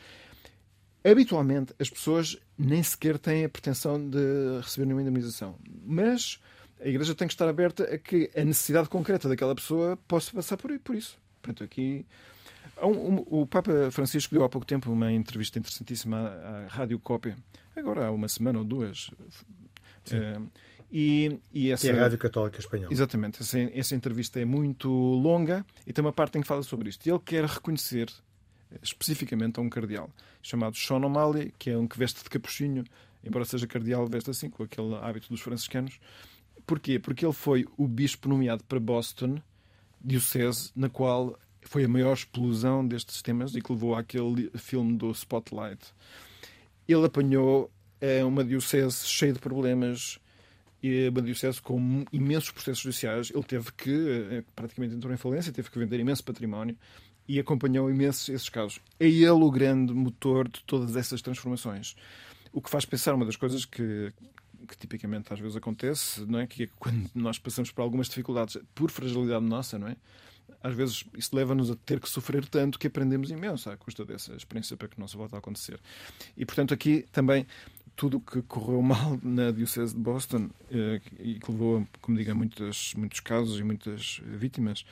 [1.03, 5.59] Habitualmente, as pessoas nem sequer têm a pretensão de receber nenhuma indemnização.
[5.85, 6.39] Mas
[6.81, 10.57] a Igreja tem que estar aberta a que a necessidade concreta daquela pessoa possa passar
[10.57, 11.19] por, por isso.
[11.41, 12.05] Portanto, aqui.
[12.83, 17.37] O Papa Francisco deu há pouco tempo uma entrevista interessantíssima à, à Rádio Cópia,
[17.77, 19.09] agora há uma semana ou duas.
[19.09, 20.51] Uh,
[20.91, 22.93] e, e essa, que é a Rádio Católica Espanhola.
[22.93, 23.41] Exatamente.
[23.43, 27.09] Essa, essa entrevista é muito longa e tem uma parte em que fala sobre isto.
[27.09, 28.11] Ele quer reconhecer
[28.73, 30.11] eh, especificamente a um cardeal
[30.43, 32.85] chamado Sean O'Malley, que é um que veste de capuchinho,
[33.23, 36.01] embora seja cardeal, veste assim, com aquele hábito dos franciscanos.
[36.67, 36.99] Porquê?
[36.99, 39.41] Porque ele foi o bispo nomeado para Boston,
[40.01, 45.11] diocese, na qual foi a maior explosão destes temas e que levou àquele filme do
[45.11, 45.93] Spotlight.
[46.89, 50.19] Ele apanhou é, uma diocese cheia de problemas
[50.83, 53.31] e uma diocese com imensos processos judiciais.
[53.35, 53.91] Ele teve que,
[54.31, 56.77] eh, praticamente entrou em falência, teve que vender imenso património
[57.29, 58.81] e acompanhou imensos esses casos.
[58.99, 61.95] É ele o grande motor de todas essas transformações.
[62.53, 64.13] O que faz pensar uma das coisas que,
[64.67, 66.47] que tipicamente às vezes acontece, não é?
[66.47, 69.97] Que é quando nós passamos por algumas dificuldades por fragilidade nossa, não é?
[70.63, 74.35] Às vezes isso leva-nos a ter que sofrer tanto que aprendemos imenso à custa dessa
[74.35, 75.81] experiência para que não se volte a acontecer.
[76.37, 77.47] E portanto aqui também
[78.01, 82.31] tudo o que correu mal na Diocese de Boston eh, e que levou, como digo,
[82.31, 84.87] a muitos, muitos casos e muitas vítimas,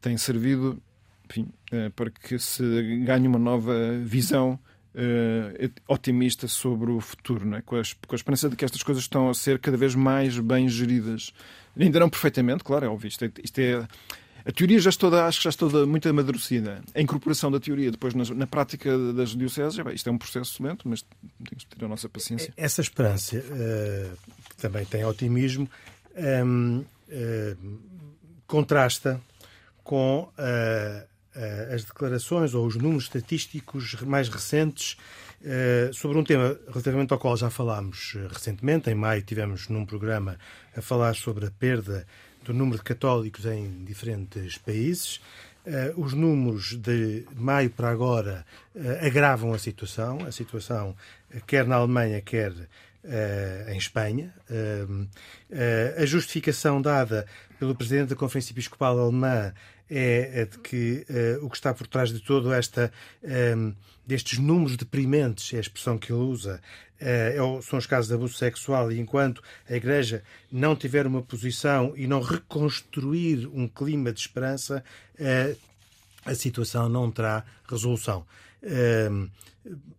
[0.00, 0.82] tem servido
[1.28, 2.64] enfim, eh, para que se
[3.04, 4.58] ganhe uma nova visão
[4.96, 7.62] uh, otimista sobre o futuro, é?
[7.62, 10.36] com, a, com a esperança de que estas coisas estão a ser cada vez mais
[10.40, 11.32] bem geridas.
[11.78, 13.06] Ainda não perfeitamente, claro, é óbvio.
[13.06, 13.86] Isto é, isto é
[14.44, 16.82] a teoria já está, acho que já toda muito amadurecida.
[16.94, 20.62] A incorporação da teoria depois na, na prática das dioceses, bem, isto é um processo
[20.62, 21.04] lento, mas
[21.48, 22.52] temos que ter a nossa paciência.
[22.56, 24.16] Essa esperança, uh,
[24.48, 25.68] que também tem otimismo,
[26.44, 27.56] um, uh, eh,
[28.46, 29.20] contrasta
[29.82, 31.10] com uh,
[31.74, 34.96] as declarações ou os números estatísticos mais recentes
[35.40, 38.90] uh, sobre um tema relativamente ao qual já falámos recentemente.
[38.90, 40.38] Em maio tivemos num programa
[40.76, 42.06] a falar sobre a perda
[42.44, 45.20] do número de católicos em diferentes países.
[45.96, 48.46] os números de maio para agora
[49.00, 50.96] agravam a situação, a situação
[51.46, 52.52] quer na Alemanha, quer
[53.02, 54.30] Uh, em Espanha.
[54.50, 57.26] Uh, uh, a justificação dada
[57.58, 59.54] pelo presidente da Conferência Episcopal Alemã
[59.90, 63.72] é, é de que uh, o que está por trás de todo esta ehm,
[64.06, 66.89] destes números deprimentes, é a expressão que ele usa, uh,
[67.62, 72.06] são os casos de abuso sexual e enquanto a Igreja não tiver uma posição e
[72.06, 74.84] não reconstruir um clima de esperança,
[75.18, 75.56] uh,
[76.24, 78.26] a situação não terá resolução.
[78.62, 79.28] Ehm,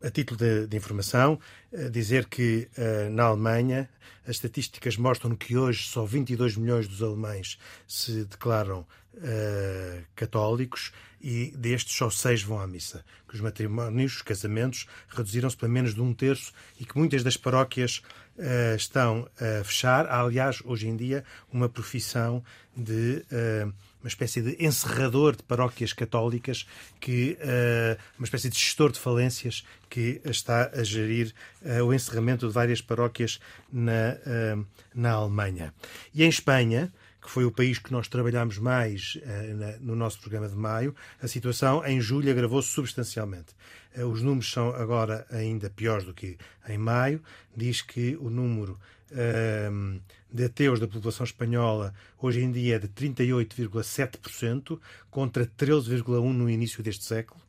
[0.02, 1.40] a título de, de informação,
[1.92, 2.68] dizer que
[3.12, 3.88] na Alemanha
[4.24, 11.54] as estatísticas mostram que hoje só 22 milhões dos alemães se declaram uh, católicos e
[11.56, 13.04] destes só seis vão à missa.
[13.28, 17.38] Que os matrimónios, os casamentos, reduziram-se para menos de um terço e que muitas das
[17.38, 18.02] paróquias
[18.38, 20.06] uh, estão a fechar.
[20.08, 22.44] Há, aliás, hoje em dia, uma profissão
[22.76, 23.26] de.
[23.32, 26.66] Uh, uma espécie de encerrador de paróquias católicas,
[27.00, 32.48] que uh, uma espécie de gestor de falências que está a gerir uh, o encerramento
[32.48, 33.40] de várias paróquias
[33.72, 35.74] na, uh, na Alemanha.
[36.14, 40.50] E em Espanha, que foi o país que nós trabalhamos mais uh, no nosso programa
[40.50, 43.54] de maio, a situação em julho agravou-se substancialmente.
[43.98, 47.22] Uh, os números são agora ainda piores do que em maio.
[47.56, 48.80] Diz que o número
[49.12, 50.02] uh,
[50.32, 56.82] de ateus da população espanhola hoje em dia é de 38,7% contra 13,1% no início
[56.82, 57.42] deste século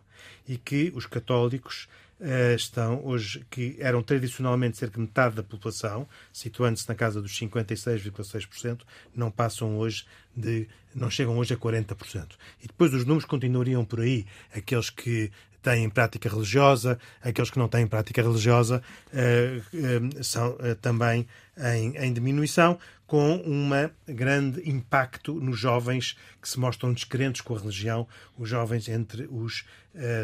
[0.46, 1.88] e que os católicos
[2.20, 7.32] uh, estão hoje, que eram tradicionalmente cerca de metade da população, situando-se na casa dos
[7.32, 8.82] 56,6%,
[9.14, 12.32] não passam hoje de, não chegam hoje a 40%.
[12.62, 15.30] E depois os números continuariam por aí, aqueles que
[15.62, 21.96] têm prática religiosa, aqueles que não têm prática religiosa uh, uh, são uh, também em,
[21.96, 23.70] em, diminuição, com um
[24.06, 29.64] grande impacto nos jovens que se mostram descrentes com a religião, os jovens entre os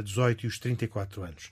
[0.04, 1.50] 18 e os 34 anos.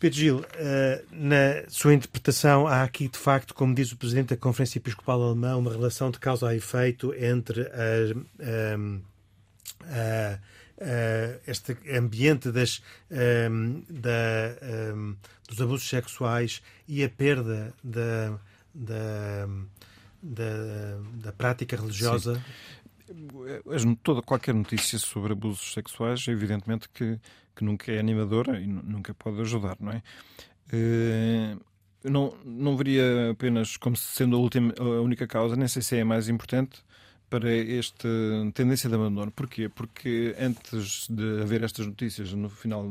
[0.00, 4.36] Pedro Gil, eh, na sua interpretação, há aqui, de facto, como diz o Presidente da
[4.36, 8.76] Conferência Episcopal Alemã, uma relação de causa a efeito entre a,
[9.84, 10.38] a,
[11.46, 12.82] este ambiente das,
[13.88, 14.94] da,
[15.48, 18.38] dos abusos sexuais e a perda da,
[18.74, 19.48] da,
[20.22, 22.36] da, da prática religiosa.
[22.36, 22.42] Sim
[24.02, 27.18] toda qualquer notícia sobre abusos sexuais, evidentemente que,
[27.54, 30.02] que nunca é animadora e nunca pode ajudar, não é?
[30.72, 31.60] Uh,
[32.04, 36.00] não, não veria apenas como sendo a, última, a única causa, nem sei se é
[36.02, 36.82] a mais importante
[37.30, 38.08] para esta
[38.52, 39.30] tendência de abandono.
[39.30, 39.68] Porquê?
[39.68, 42.84] Porque antes de haver estas notícias, no final.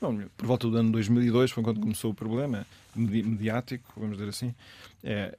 [0.00, 4.52] Não, por volta do ano 2002, foi quando começou o problema mediático, vamos dizer assim.
[5.04, 5.36] É,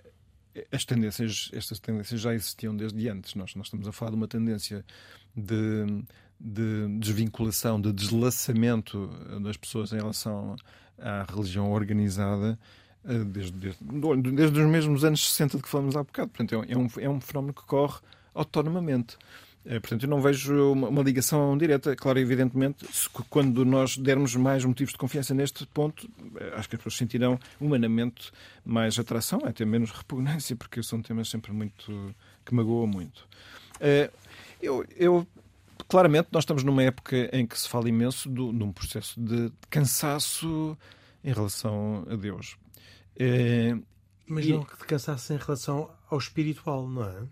[0.71, 3.35] as tendências, estas tendências já existiam desde antes.
[3.35, 4.85] Nós, nós estamos a falar de uma tendência
[5.35, 6.03] de,
[6.39, 9.07] de desvinculação, de deslaçamento
[9.41, 10.55] das pessoas em relação
[10.97, 12.57] à religião organizada
[13.03, 16.29] eh, desde, desde, desde os mesmos anos 60 de que falamos há bocado.
[16.29, 17.99] Portanto, é um, é um fenómeno que corre
[18.33, 19.17] autonomamente.
[19.65, 21.95] Eh, portanto, eu não vejo uma, ligação direta.
[21.95, 22.85] Claro, evidentemente,
[23.29, 27.39] quando nós dermos mais motivos de confiança neste ponto, eh, acho que as pessoas sentirão
[27.59, 28.31] humanamente
[28.65, 32.15] mais atração, até menos repugnância, porque são temas sempre muito
[32.45, 33.27] que magoam muito.
[33.79, 34.09] Eh,
[34.61, 35.27] eu, eu
[35.87, 39.51] claramente nós estamos numa época em que se fala imenso do, de um processo de
[39.69, 40.77] cansaço
[41.23, 42.57] em relação a Deus.
[43.15, 43.75] É,
[44.27, 47.23] Mas não de cansaço em relação ao espiritual, não é?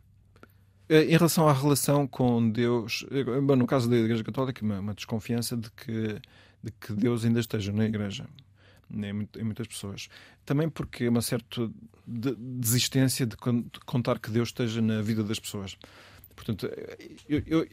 [0.90, 1.04] É?
[1.04, 3.06] Em relação à relação com Deus,
[3.44, 6.20] bom, no caso da Igreja Católica, uma, uma desconfiança de que,
[6.64, 8.26] de que Deus ainda esteja na Igreja
[8.92, 10.10] em muitas pessoas.
[10.46, 11.70] Também porque uma certa
[12.08, 13.38] desistência de
[13.86, 15.78] contar que Deus esteja na vida das pessoas.
[16.36, 16.68] Portanto,
[17.28, 17.68] eu, eu,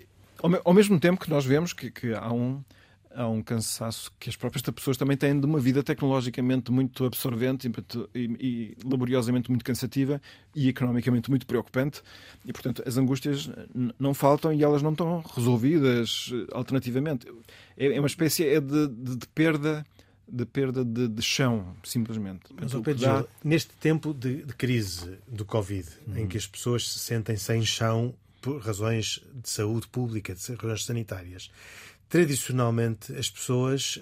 [0.64, 2.62] ao mesmo tempo que nós vemos que, que há um
[3.16, 7.70] há um cansaço que as próprias pessoas também têm de uma vida tecnologicamente muito absorvente
[8.14, 10.20] e, e, laboriosamente muito cansativa
[10.54, 12.02] e economicamente muito preocupante.
[12.44, 13.50] E, portanto, as angústias
[13.98, 17.26] não faltam e elas não estão resolvidas eh, alternativamente.
[17.76, 19.84] É, é uma espécie é de, de, de perda
[20.28, 22.46] de perda de, de, chão, simplesmente.
[22.60, 23.24] Mas, Pedro, dá...
[23.44, 26.26] neste tempo de, de, crise do Covid, em uhum.
[26.26, 31.48] que as pessoas se sentem sem chão por razões de saúde pública, de razões sanitárias,
[32.08, 34.00] tradicionalmente as pessoas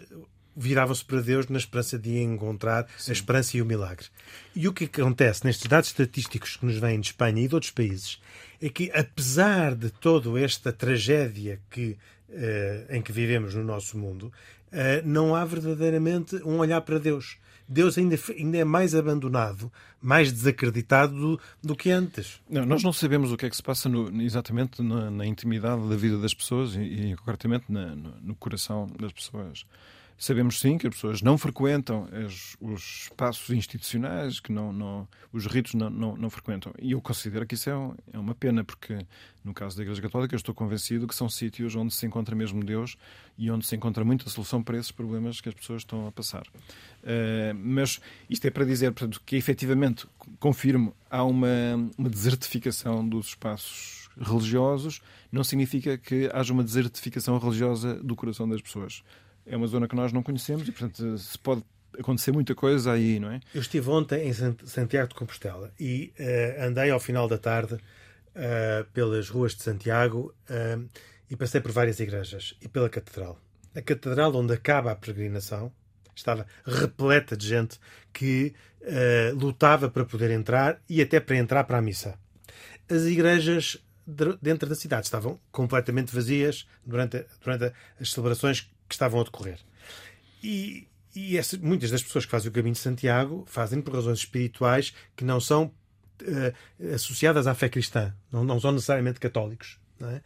[0.57, 3.11] viravam-se para Deus na esperança de encontrar Sim.
[3.11, 4.07] a esperança e o milagre.
[4.55, 7.73] E o que acontece nestes dados estatísticos que nos vêm de Espanha e de outros
[7.73, 8.21] países
[8.63, 14.33] é que, apesar de toda esta tragédia que, uh, em que vivemos no nosso mundo,
[14.73, 17.37] uh, não há verdadeiramente um olhar para Deus.
[17.69, 22.41] Deus ainda, ainda é mais abandonado, mais desacreditado do, do que antes.
[22.49, 25.89] Não, nós não sabemos o que é que se passa no, exatamente na, na, intimidade
[25.89, 29.65] da vida das pessoas e, e concretamente na, no, no coração das pessoas.
[30.17, 35.47] Sabemos sim que as pessoas não frequentam os, os espaços institucionais, que não, não os
[35.47, 36.73] ritos não, não, não, frequentam.
[36.81, 39.05] E eu considero que isso é, um, é, uma pena, porque
[39.45, 42.65] no caso da Igreja Católica eu estou convencido que são sítios onde se encontra mesmo
[42.65, 42.97] Deus
[43.37, 46.47] e onde se encontra muita solução para esses problemas que as pessoas estão a passar.
[47.03, 48.01] Uh, mas
[48.31, 50.07] isto é para dizer portanto, que efetivamente,
[50.39, 51.49] confirmo, há uma,
[51.99, 55.01] uma desertificação dos espaços religiosos,
[55.31, 59.03] não significa que haja uma desertificação religiosa do coração das pessoas
[59.47, 61.63] é uma zona que nós não conhecemos e, portanto, se pode
[61.99, 63.41] acontecer muita coisa aí, não é?
[63.55, 68.85] Eu estive ontem em Santiago de Compostela e uh, andei ao final da tarde uh,
[68.93, 70.89] pelas ruas de Santiago uh,
[71.31, 73.39] e passei por várias igrejas e pela catedral.
[73.75, 75.73] A catedral onde acaba a peregrinação
[76.15, 77.81] estava repleta de gente
[78.13, 78.55] que
[79.35, 82.19] lutava para poder entrar e até para entrar para a missa.
[82.89, 83.83] As igrejas
[84.41, 89.59] dentro da cidade estavam completamente vazias durante, durante as celebrações que estavam a decorrer.
[90.43, 94.19] E, e essa, muitas das pessoas que fazem o caminho de Santiago fazem por razões
[94.19, 95.73] espirituais que não são
[96.23, 99.79] uh, associadas à fé cristã, não, não são necessariamente católicos.
[100.01, 100.17] É?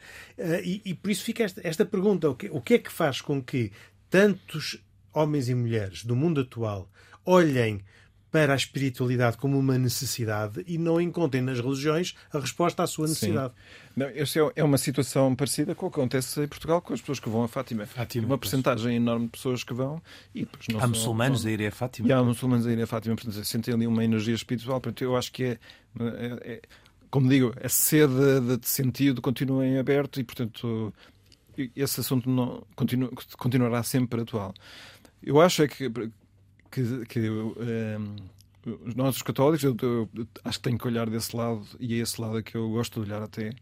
[0.43, 2.91] Uh, e, e, por isso fica esta, esta pergunta: o que, o que é que
[2.91, 3.71] faz com que
[4.09, 6.91] tantos homens e mulheres do mundo atual
[7.25, 7.85] olhem
[8.31, 13.07] para a espiritualidade como uma necessidade e não encontrem nas religiões a resposta à sua
[13.07, 13.55] necessidade.
[13.97, 17.19] Não, essa é, uma situação parecida com o que acontece em Portugal com as pessoas
[17.19, 17.87] que vão a Fátima.
[17.87, 20.01] Fátima uma porcentagem enorme de pessoas que vão
[20.35, 22.09] e não há são, muçulmanos a ir a Fátima.
[22.09, 24.81] E há muçulmanos a ir a Fátima, portanto, sentem ali uma energia espiritual.
[24.81, 25.59] Portanto, eu acho que é,
[25.99, 26.63] é, é
[27.11, 30.93] como digo, a sede de sentido continua em aberto e, portanto,
[31.75, 34.53] esse assunto não, continua, continuará sempre atual.
[35.23, 35.91] Eu acho é que
[36.71, 40.09] que, que um, ehm, católicos, eu, eu,
[40.45, 43.09] acho que tenho que olhar desse lado e é esse lado que eu gosto de
[43.09, 43.53] olhar até.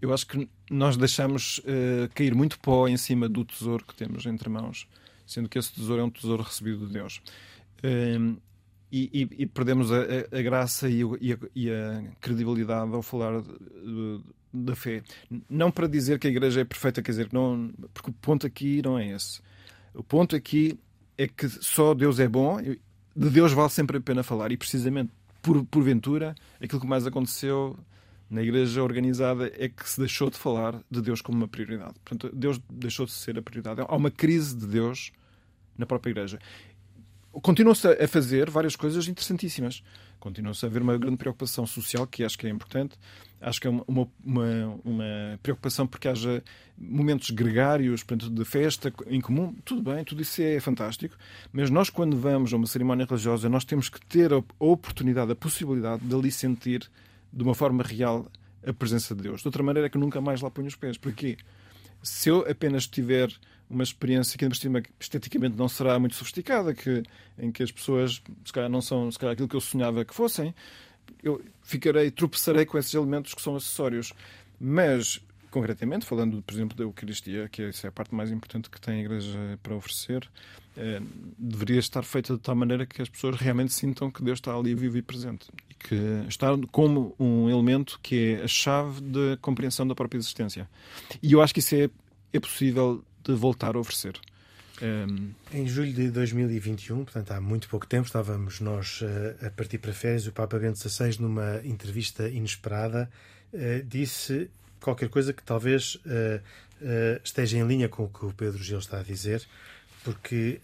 [0.00, 4.26] Eu acho que nós deixamos uh, cair muito pó em cima do tesouro que temos
[4.26, 4.86] entre mãos,
[5.26, 7.20] sendo que esse tesouro é um tesouro recebido de Deus.
[7.82, 8.36] Um, ehm,
[8.90, 13.42] e, e, e, perdemos a, a, a graça e a, e a, credibilidade ao falar
[14.52, 15.02] da fé.
[15.48, 18.80] Não para dizer que a igreja é perfeita, quer dizer, não, porque o ponto aqui
[18.82, 19.40] não é esse.
[19.94, 20.78] O ponto aqui
[21.18, 24.52] é que só Deus é bom, de Deus vale sempre a pena falar.
[24.52, 25.10] E precisamente,
[25.42, 27.76] por, porventura, aquilo que mais aconteceu
[28.30, 31.94] na igreja organizada é que se deixou de falar de Deus como uma prioridade.
[32.04, 33.80] Portanto, Deus deixou de ser a prioridade.
[33.80, 35.10] Há uma crise de Deus
[35.76, 36.38] na própria igreja.
[37.32, 39.82] Continua-se a fazer várias coisas interessantíssimas.
[40.20, 42.98] Continua-se a haver uma grande preocupação social, que acho que é importante.
[43.40, 46.42] Acho que é uma, uma, uma preocupação porque haja
[46.76, 49.54] momentos gregários, portanto, de festa em comum.
[49.64, 51.16] Tudo bem, tudo isso é fantástico.
[51.52, 55.36] Mas nós, quando vamos a uma cerimónia religiosa, nós temos que ter a oportunidade, a
[55.36, 56.88] possibilidade de ali sentir
[57.32, 58.26] de uma forma real
[58.66, 59.40] a presença de Deus.
[59.40, 60.98] De outra maneira, é que nunca mais lá ponho os pés.
[60.98, 61.36] Porquê?
[62.02, 63.30] Se eu apenas tiver
[63.70, 67.02] uma experiência que, cima, esteticamente não será muito sofisticada, que,
[67.38, 70.14] em que as pessoas, se calhar, não são se calhar, aquilo que eu sonhava que
[70.14, 70.54] fossem,
[71.22, 74.12] eu ficarei, tropeçarei com esses elementos que são acessórios.
[74.60, 78.80] Mas, concretamente, falando, por exemplo, da Eucaristia, que essa é a parte mais importante que
[78.80, 80.28] tem a Igreja para oferecer,
[80.76, 81.00] eh,
[81.38, 84.74] deveria estar feita de tal maneira que as pessoas realmente sintam que Deus está ali
[84.74, 85.46] vivo e presente.
[85.80, 85.94] que
[86.28, 90.68] está como um elemento que é a chave da compreensão da própria existência.
[91.22, 91.88] E eu acho que isso é,
[92.32, 94.18] é possível de voltar a oferecer.
[94.82, 95.30] Um...
[95.52, 99.92] Em julho de 2021, portanto há muito pouco tempo, estávamos nós uh, a partir para
[99.92, 100.26] férias.
[100.26, 103.10] O Papa Bento XVI, numa entrevista inesperada,
[103.52, 104.48] uh, disse
[104.80, 106.40] qualquer coisa que talvez uh,
[107.24, 109.44] esteja em linha com o que o Pedro Gil está a dizer,
[110.04, 110.60] porque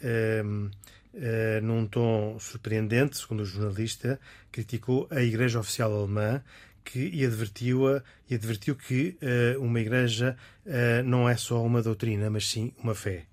[1.61, 4.21] num tom surpreendente, segundo o jornalista,
[4.53, 6.41] criticou a Igreja Oficial Alemã
[6.85, 9.17] que, e advertiu-a e advertiu que
[9.59, 10.37] uma igreja
[11.05, 13.25] não é só uma doutrina, mas sim uma fé.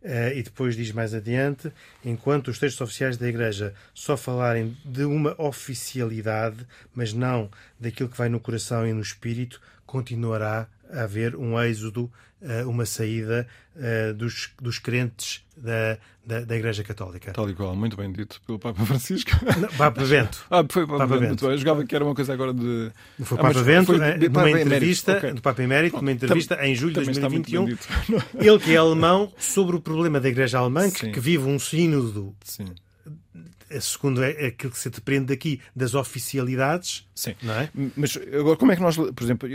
[0.00, 1.72] Uh, e depois diz mais adiante:
[2.04, 7.50] enquanto os textos oficiais da Igreja só falarem de uma oficialidade, mas não
[7.80, 12.10] daquilo que vai no coração e no espírito, continuará a haver um êxodo, uh,
[12.66, 17.32] uma saída uh, dos, dos crentes da, da, da, Igreja Católica.
[17.32, 19.30] Tal e qual, muito bem dito pelo Papa Francisco.
[19.60, 20.46] Não, Papa Bento.
[20.50, 21.30] ah, foi Papa, Papa Bento.
[21.30, 21.50] Bento.
[21.50, 22.90] Eu jogava que era uma coisa agora de.
[23.22, 25.32] Foi ah, Papa Bento, foi, numa Papa entrevista, okay.
[25.32, 27.66] do Papa Emérito, numa entrevista Tam, em julho de 2021.
[28.38, 32.34] Ele que é alemão, sobre o problema da Igreja Alemã, que, que vive um sínodo.
[32.44, 32.66] Sim
[33.80, 37.06] segundo é aquilo que se depreende daqui das oficialidades.
[37.14, 37.34] Sim.
[37.42, 37.70] Não é?
[37.96, 39.48] Mas agora, como é que nós, por exemplo,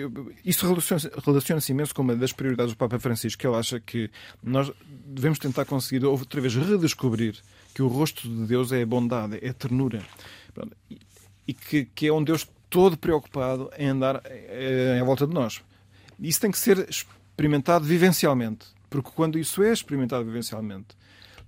[0.43, 4.09] isso relaciona-se relaciona imenso com uma das prioridades do Papa Francisco, que ele acha que
[4.43, 4.71] nós
[5.05, 7.35] devemos tentar conseguir outra vez redescobrir
[7.73, 10.03] que o rosto de Deus é a bondade, é a ternura.
[11.47, 15.61] E que, que é um Deus todo preocupado em andar eh, em volta de nós.
[16.19, 18.65] Isso tem que ser experimentado vivencialmente.
[18.89, 20.95] Porque quando isso é experimentado vivencialmente,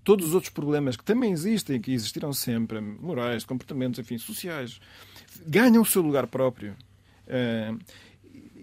[0.05, 4.79] todos os outros problemas que também existem, que existiram sempre, morais, comportamentos, enfim, sociais,
[5.45, 6.77] ganham o seu lugar próprio.
[7.27, 7.77] Uh,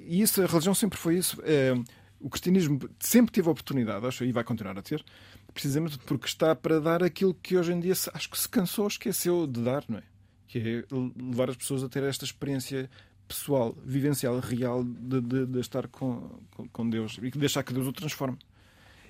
[0.07, 1.39] e isso, a religião sempre foi isso.
[1.41, 1.85] Uh,
[2.21, 5.05] o cristianismo sempre teve oportunidade, acho, e vai continuar a ter,
[5.53, 9.45] precisamente porque está para dar aquilo que hoje em dia acho que se cansou, esqueceu
[9.45, 10.03] de dar, não é?
[10.47, 12.89] Que é levar as pessoas a ter esta experiência
[13.27, 16.39] pessoal, vivencial, real de, de, de estar com,
[16.73, 18.39] com Deus e deixar que Deus o transforme.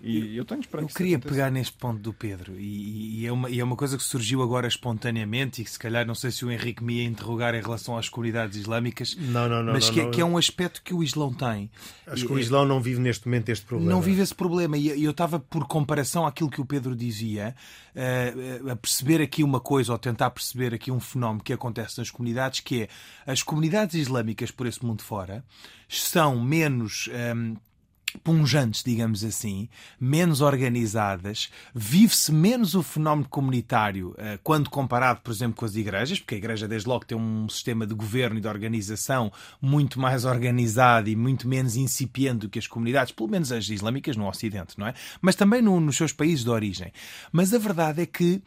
[0.04, 0.90] E eu tenho esperança.
[0.90, 3.96] Eu queria pegar neste ponto do Pedro, e, e, é uma, e é uma coisa
[3.96, 7.04] que surgiu agora espontaneamente, e que se calhar não sei se o Henrique me ia
[7.04, 10.24] interrogar em relação às comunidades islâmicas, não, não, não, mas não, que, não, que, é
[10.24, 11.70] um aspecto que o Islão tem.
[12.04, 13.92] Acho que o Islão não vive neste momento este problema.
[13.92, 17.54] Não vive esse problema, e eu estava, por comparação àquilo que o Pedro dizia,
[17.94, 22.10] eh, a perceber aqui uma coisa, ou tentar perceber aqui um fenómeno que acontece nas
[22.10, 22.88] comunidades, que é
[23.24, 25.44] as comunidades islâmicas por esse mundo fora
[25.88, 27.08] são menos.
[27.08, 27.56] Um, ehm,
[28.22, 29.68] punjantes, digamos assim,
[30.00, 36.18] menos organizadas, vive-se menos o fenómeno comunitário eh, quando comparado, por exemplo, com as igrejas,
[36.18, 40.24] porque a igreja desde logo tem um sistema de governo e de organização muito mais
[40.24, 44.78] organizado e muito menos incipiente do que as comunidades, pelo menos as islâmicas no Ocidente,
[44.78, 44.94] não é?
[45.20, 46.92] Mas também no, nos seus países de origem.
[47.30, 48.42] Mas a verdade é que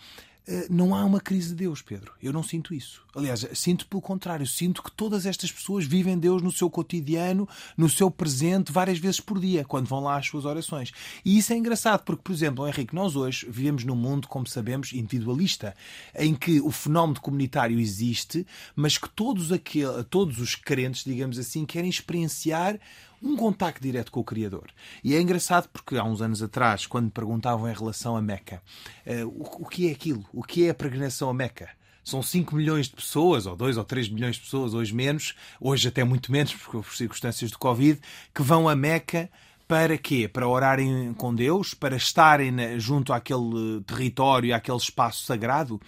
[0.70, 2.12] não há uma crise de Deus, Pedro.
[2.22, 3.04] Eu não sinto isso.
[3.16, 4.46] Aliás, sinto pelo contrário.
[4.46, 9.20] Sinto que todas estas pessoas vivem Deus no seu cotidiano, no seu presente, várias vezes
[9.20, 10.92] por dia, quando vão lá às suas orações.
[11.24, 14.94] E isso é engraçado, porque, por exemplo, Henrique, nós hoje vivemos num mundo, como sabemos,
[14.94, 15.76] individualista,
[16.14, 21.66] em que o fenómeno comunitário existe, mas que todos, aquele, todos os crentes, digamos assim,
[21.66, 22.80] querem experienciar
[23.26, 24.70] um contacto direto com o Criador.
[25.04, 28.62] E é engraçado porque há uns anos atrás, quando me perguntavam em relação a Meca,
[29.06, 30.24] uh, o, o que é aquilo?
[30.32, 31.70] O que é a peregrinação a Meca?
[32.04, 35.88] são 5 milhões de pessoas, ou 2 ou 3 milhões de pessoas, hoje menos, hoje
[35.88, 38.00] até muito menos, por circunstâncias de Covid,
[38.32, 39.28] que vão a Meca
[39.68, 40.28] para quê?
[40.28, 41.74] Para orarem com Deus?
[41.74, 45.82] Para estarem junto àquele território, àquele espaço sagrado?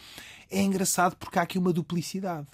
[0.50, 2.48] É engraçado porque há aqui uma duplicidade.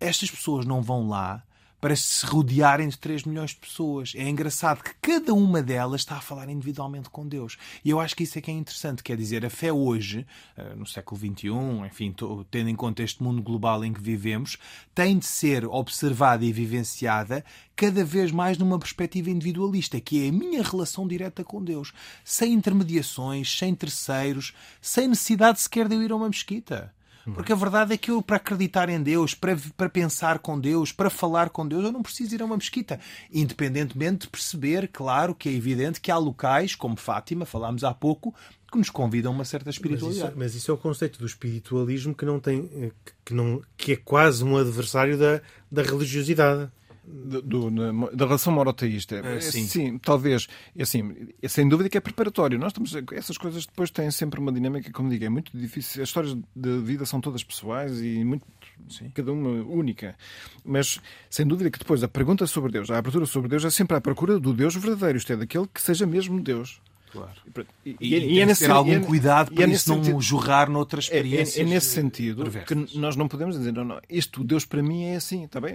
[0.00, 1.44] Estas pessoas não vão lá
[1.80, 4.12] para se rodearem de 3 milhões de pessoas.
[4.16, 7.56] É engraçado que cada uma delas está a falar individualmente com Deus.
[7.84, 9.02] E eu acho que isso é que é interessante.
[9.02, 11.50] Quer dizer, a fé hoje, eh, no século XXI,
[11.86, 12.14] enfim,
[12.50, 14.56] tendo em conta este mundo global em que vivemos,
[14.94, 17.44] tem de ser observada e vivenciada
[17.76, 21.92] cada vez mais numa perspectiva individualista, que é a minha relação direta com Deus,
[22.24, 26.95] sem intermediações, sem terceiros, sem necessidade sequer de eu ir a uma mesquita.
[27.34, 30.92] Porque a verdade é que eu, para acreditar em Deus, para, para pensar com Deus,
[30.92, 33.00] para falar com Deus, eu não preciso ir a uma mesquita.
[33.32, 38.34] Independentemente de perceber, claro, que é evidente que há locais, como Fátima, falámos há pouco,
[38.70, 40.22] que nos convidam a uma certa espiritualidade.
[40.22, 42.92] Mas isso, mas isso, é o conceito do espiritualismo que não tem
[43.24, 46.70] que, não, que é quase um adversário da, da religiosidade
[47.06, 47.70] do,
[48.14, 49.16] da relação monoteísta.
[49.16, 49.64] É, sim.
[49.64, 50.48] sim, talvez.
[50.76, 52.58] É assim, é sem dúvida que é preparatório.
[52.58, 56.02] Nós estamos, essas coisas depois têm sempre uma dinâmica, como digo, é muito difícil.
[56.02, 58.44] As histórias de vida são todas pessoais e muito,
[58.88, 59.10] sim.
[59.14, 60.16] cada uma única.
[60.64, 61.00] Mas
[61.30, 64.00] sem dúvida que depois a pergunta sobre Deus, a abertura sobre Deus é sempre à
[64.00, 66.80] procura do Deus verdadeiro, isto é, daquele que seja mesmo Deus.
[67.16, 67.66] Claro.
[67.84, 71.04] E, e, e, e é nesse ter algum cuidado para isso não sentido, jorrar noutras
[71.04, 71.56] experiências.
[71.56, 72.90] É, é, é nesse sentido perversas.
[72.90, 75.74] que nós não podemos dizer, não, não, isto, Deus para mim é assim, está bem,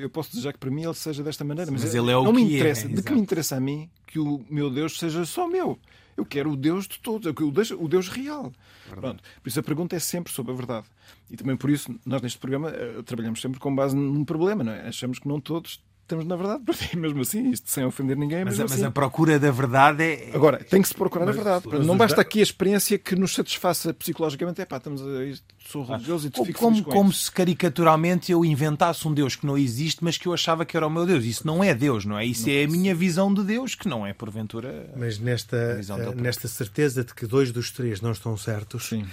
[0.00, 2.24] eu posso desejar que para mim ele seja desta maneira, mas, mas ele é o
[2.24, 2.86] não que me interessa.
[2.86, 5.78] É, de que me interessa a mim que o meu Deus seja só meu?
[6.16, 8.52] Eu quero o Deus de todos, o Deus, o Deus real.
[8.88, 9.22] Pronto.
[9.42, 10.86] Por isso a pergunta é sempre sobre a verdade.
[11.30, 14.72] E também por isso nós neste programa uh, trabalhamos sempre com base num problema, não
[14.72, 14.88] é?
[14.88, 15.80] Achamos que não todos
[16.10, 18.44] temos na verdade, porque mesmo assim, isto sem ofender ninguém.
[18.44, 18.84] Mas, mas assim.
[18.84, 20.30] a procura da verdade é.
[20.34, 21.68] Agora, tem que se procurar mas, a verdade.
[21.70, 24.60] Mas, não basta aqui a experiência que nos satisfaça psicologicamente.
[24.60, 28.44] É pá, estamos a isto, sou religioso e tu fico como, como se caricaturalmente eu
[28.44, 31.24] inventasse um Deus que não existe, mas que eu achava que era o meu Deus.
[31.24, 32.26] Isso não é Deus, não é?
[32.26, 34.90] Isso não é a minha visão de Deus, que não é porventura.
[34.96, 35.80] Mas nesta,
[36.16, 39.06] nesta certeza de que dois dos três não estão certos, Sim.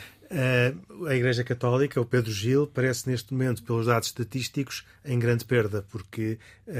[1.08, 5.86] A Igreja Católica, o Pedro Gil, parece neste momento, pelos dados estatísticos, em grande perda,
[5.90, 6.72] porque uh,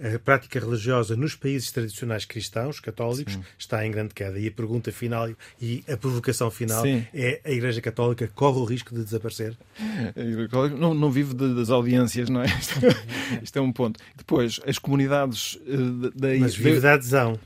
[0.00, 3.44] a, a, a, prática religiosa nos países tradicionais cristãos, católicos, Sim.
[3.58, 4.38] está em grande queda.
[4.38, 5.28] E a pergunta final
[5.60, 7.04] e a provocação final Sim.
[7.12, 9.56] é: a Igreja Católica corre o risco de desaparecer?
[10.78, 12.46] Não, não vive das audiências, não é?
[13.42, 13.98] Isto é um ponto.
[14.16, 16.28] Depois, as comunidades uh, da.
[16.38, 17.38] Mas vive da adesão.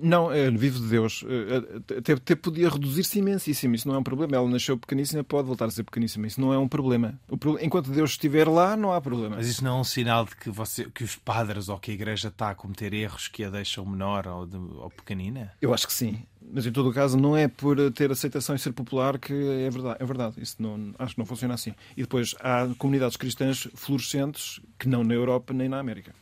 [0.00, 1.24] Não, é vivo de Deus.
[1.28, 3.74] Eh, até, até podia reduzir-se imensíssimo.
[3.74, 4.36] Isso não é um problema.
[4.36, 6.26] Ela nasceu pequeníssima, pode voltar a ser pequeníssima.
[6.26, 7.18] Isso não é um problema.
[7.60, 9.36] Enquanto Deus estiver lá, não há problema.
[9.36, 11.94] Mas isso não é um sinal de que, você, que os padres ou que a
[11.94, 15.52] igreja está a cometer erros que a deixam menor ou, de, ou pequenina?
[15.60, 16.22] Eu acho que sim.
[16.40, 19.70] Mas em todo o caso, não é por ter aceitação e ser popular que é
[19.70, 19.96] verdade.
[20.00, 20.34] É verdade.
[20.38, 21.74] Isso não, acho que não funciona assim.
[21.96, 26.14] E depois há comunidades cristãs florescentes que não na Europa nem na América.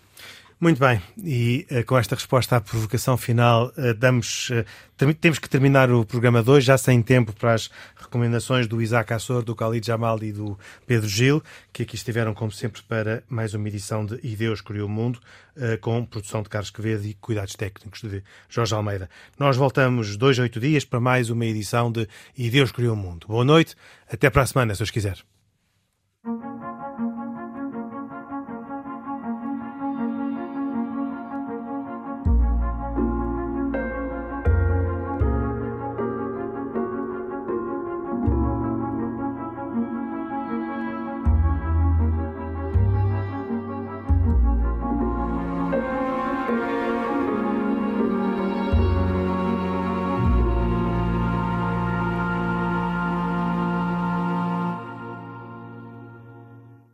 [0.62, 5.48] Muito bem, e uh, com esta resposta à provocação final, uh, damos, uh, temos que
[5.48, 9.84] terminar o programa 2, já sem tempo para as recomendações do Isaac Assor, do Khalid
[9.84, 10.56] Jamal e do
[10.86, 11.42] Pedro Gil,
[11.72, 15.18] que aqui estiveram, como sempre, para mais uma edição de E Deus Criou o Mundo,
[15.80, 19.10] com produção de Carlos Quevedo e cuidados técnicos de Jorge Almeida.
[19.36, 22.06] Nós voltamos dois a oito dias para mais uma edição de
[22.38, 23.26] E Deus Criou o Mundo.
[23.26, 23.74] Boa noite,
[24.08, 25.18] até para a semana, se os quiser.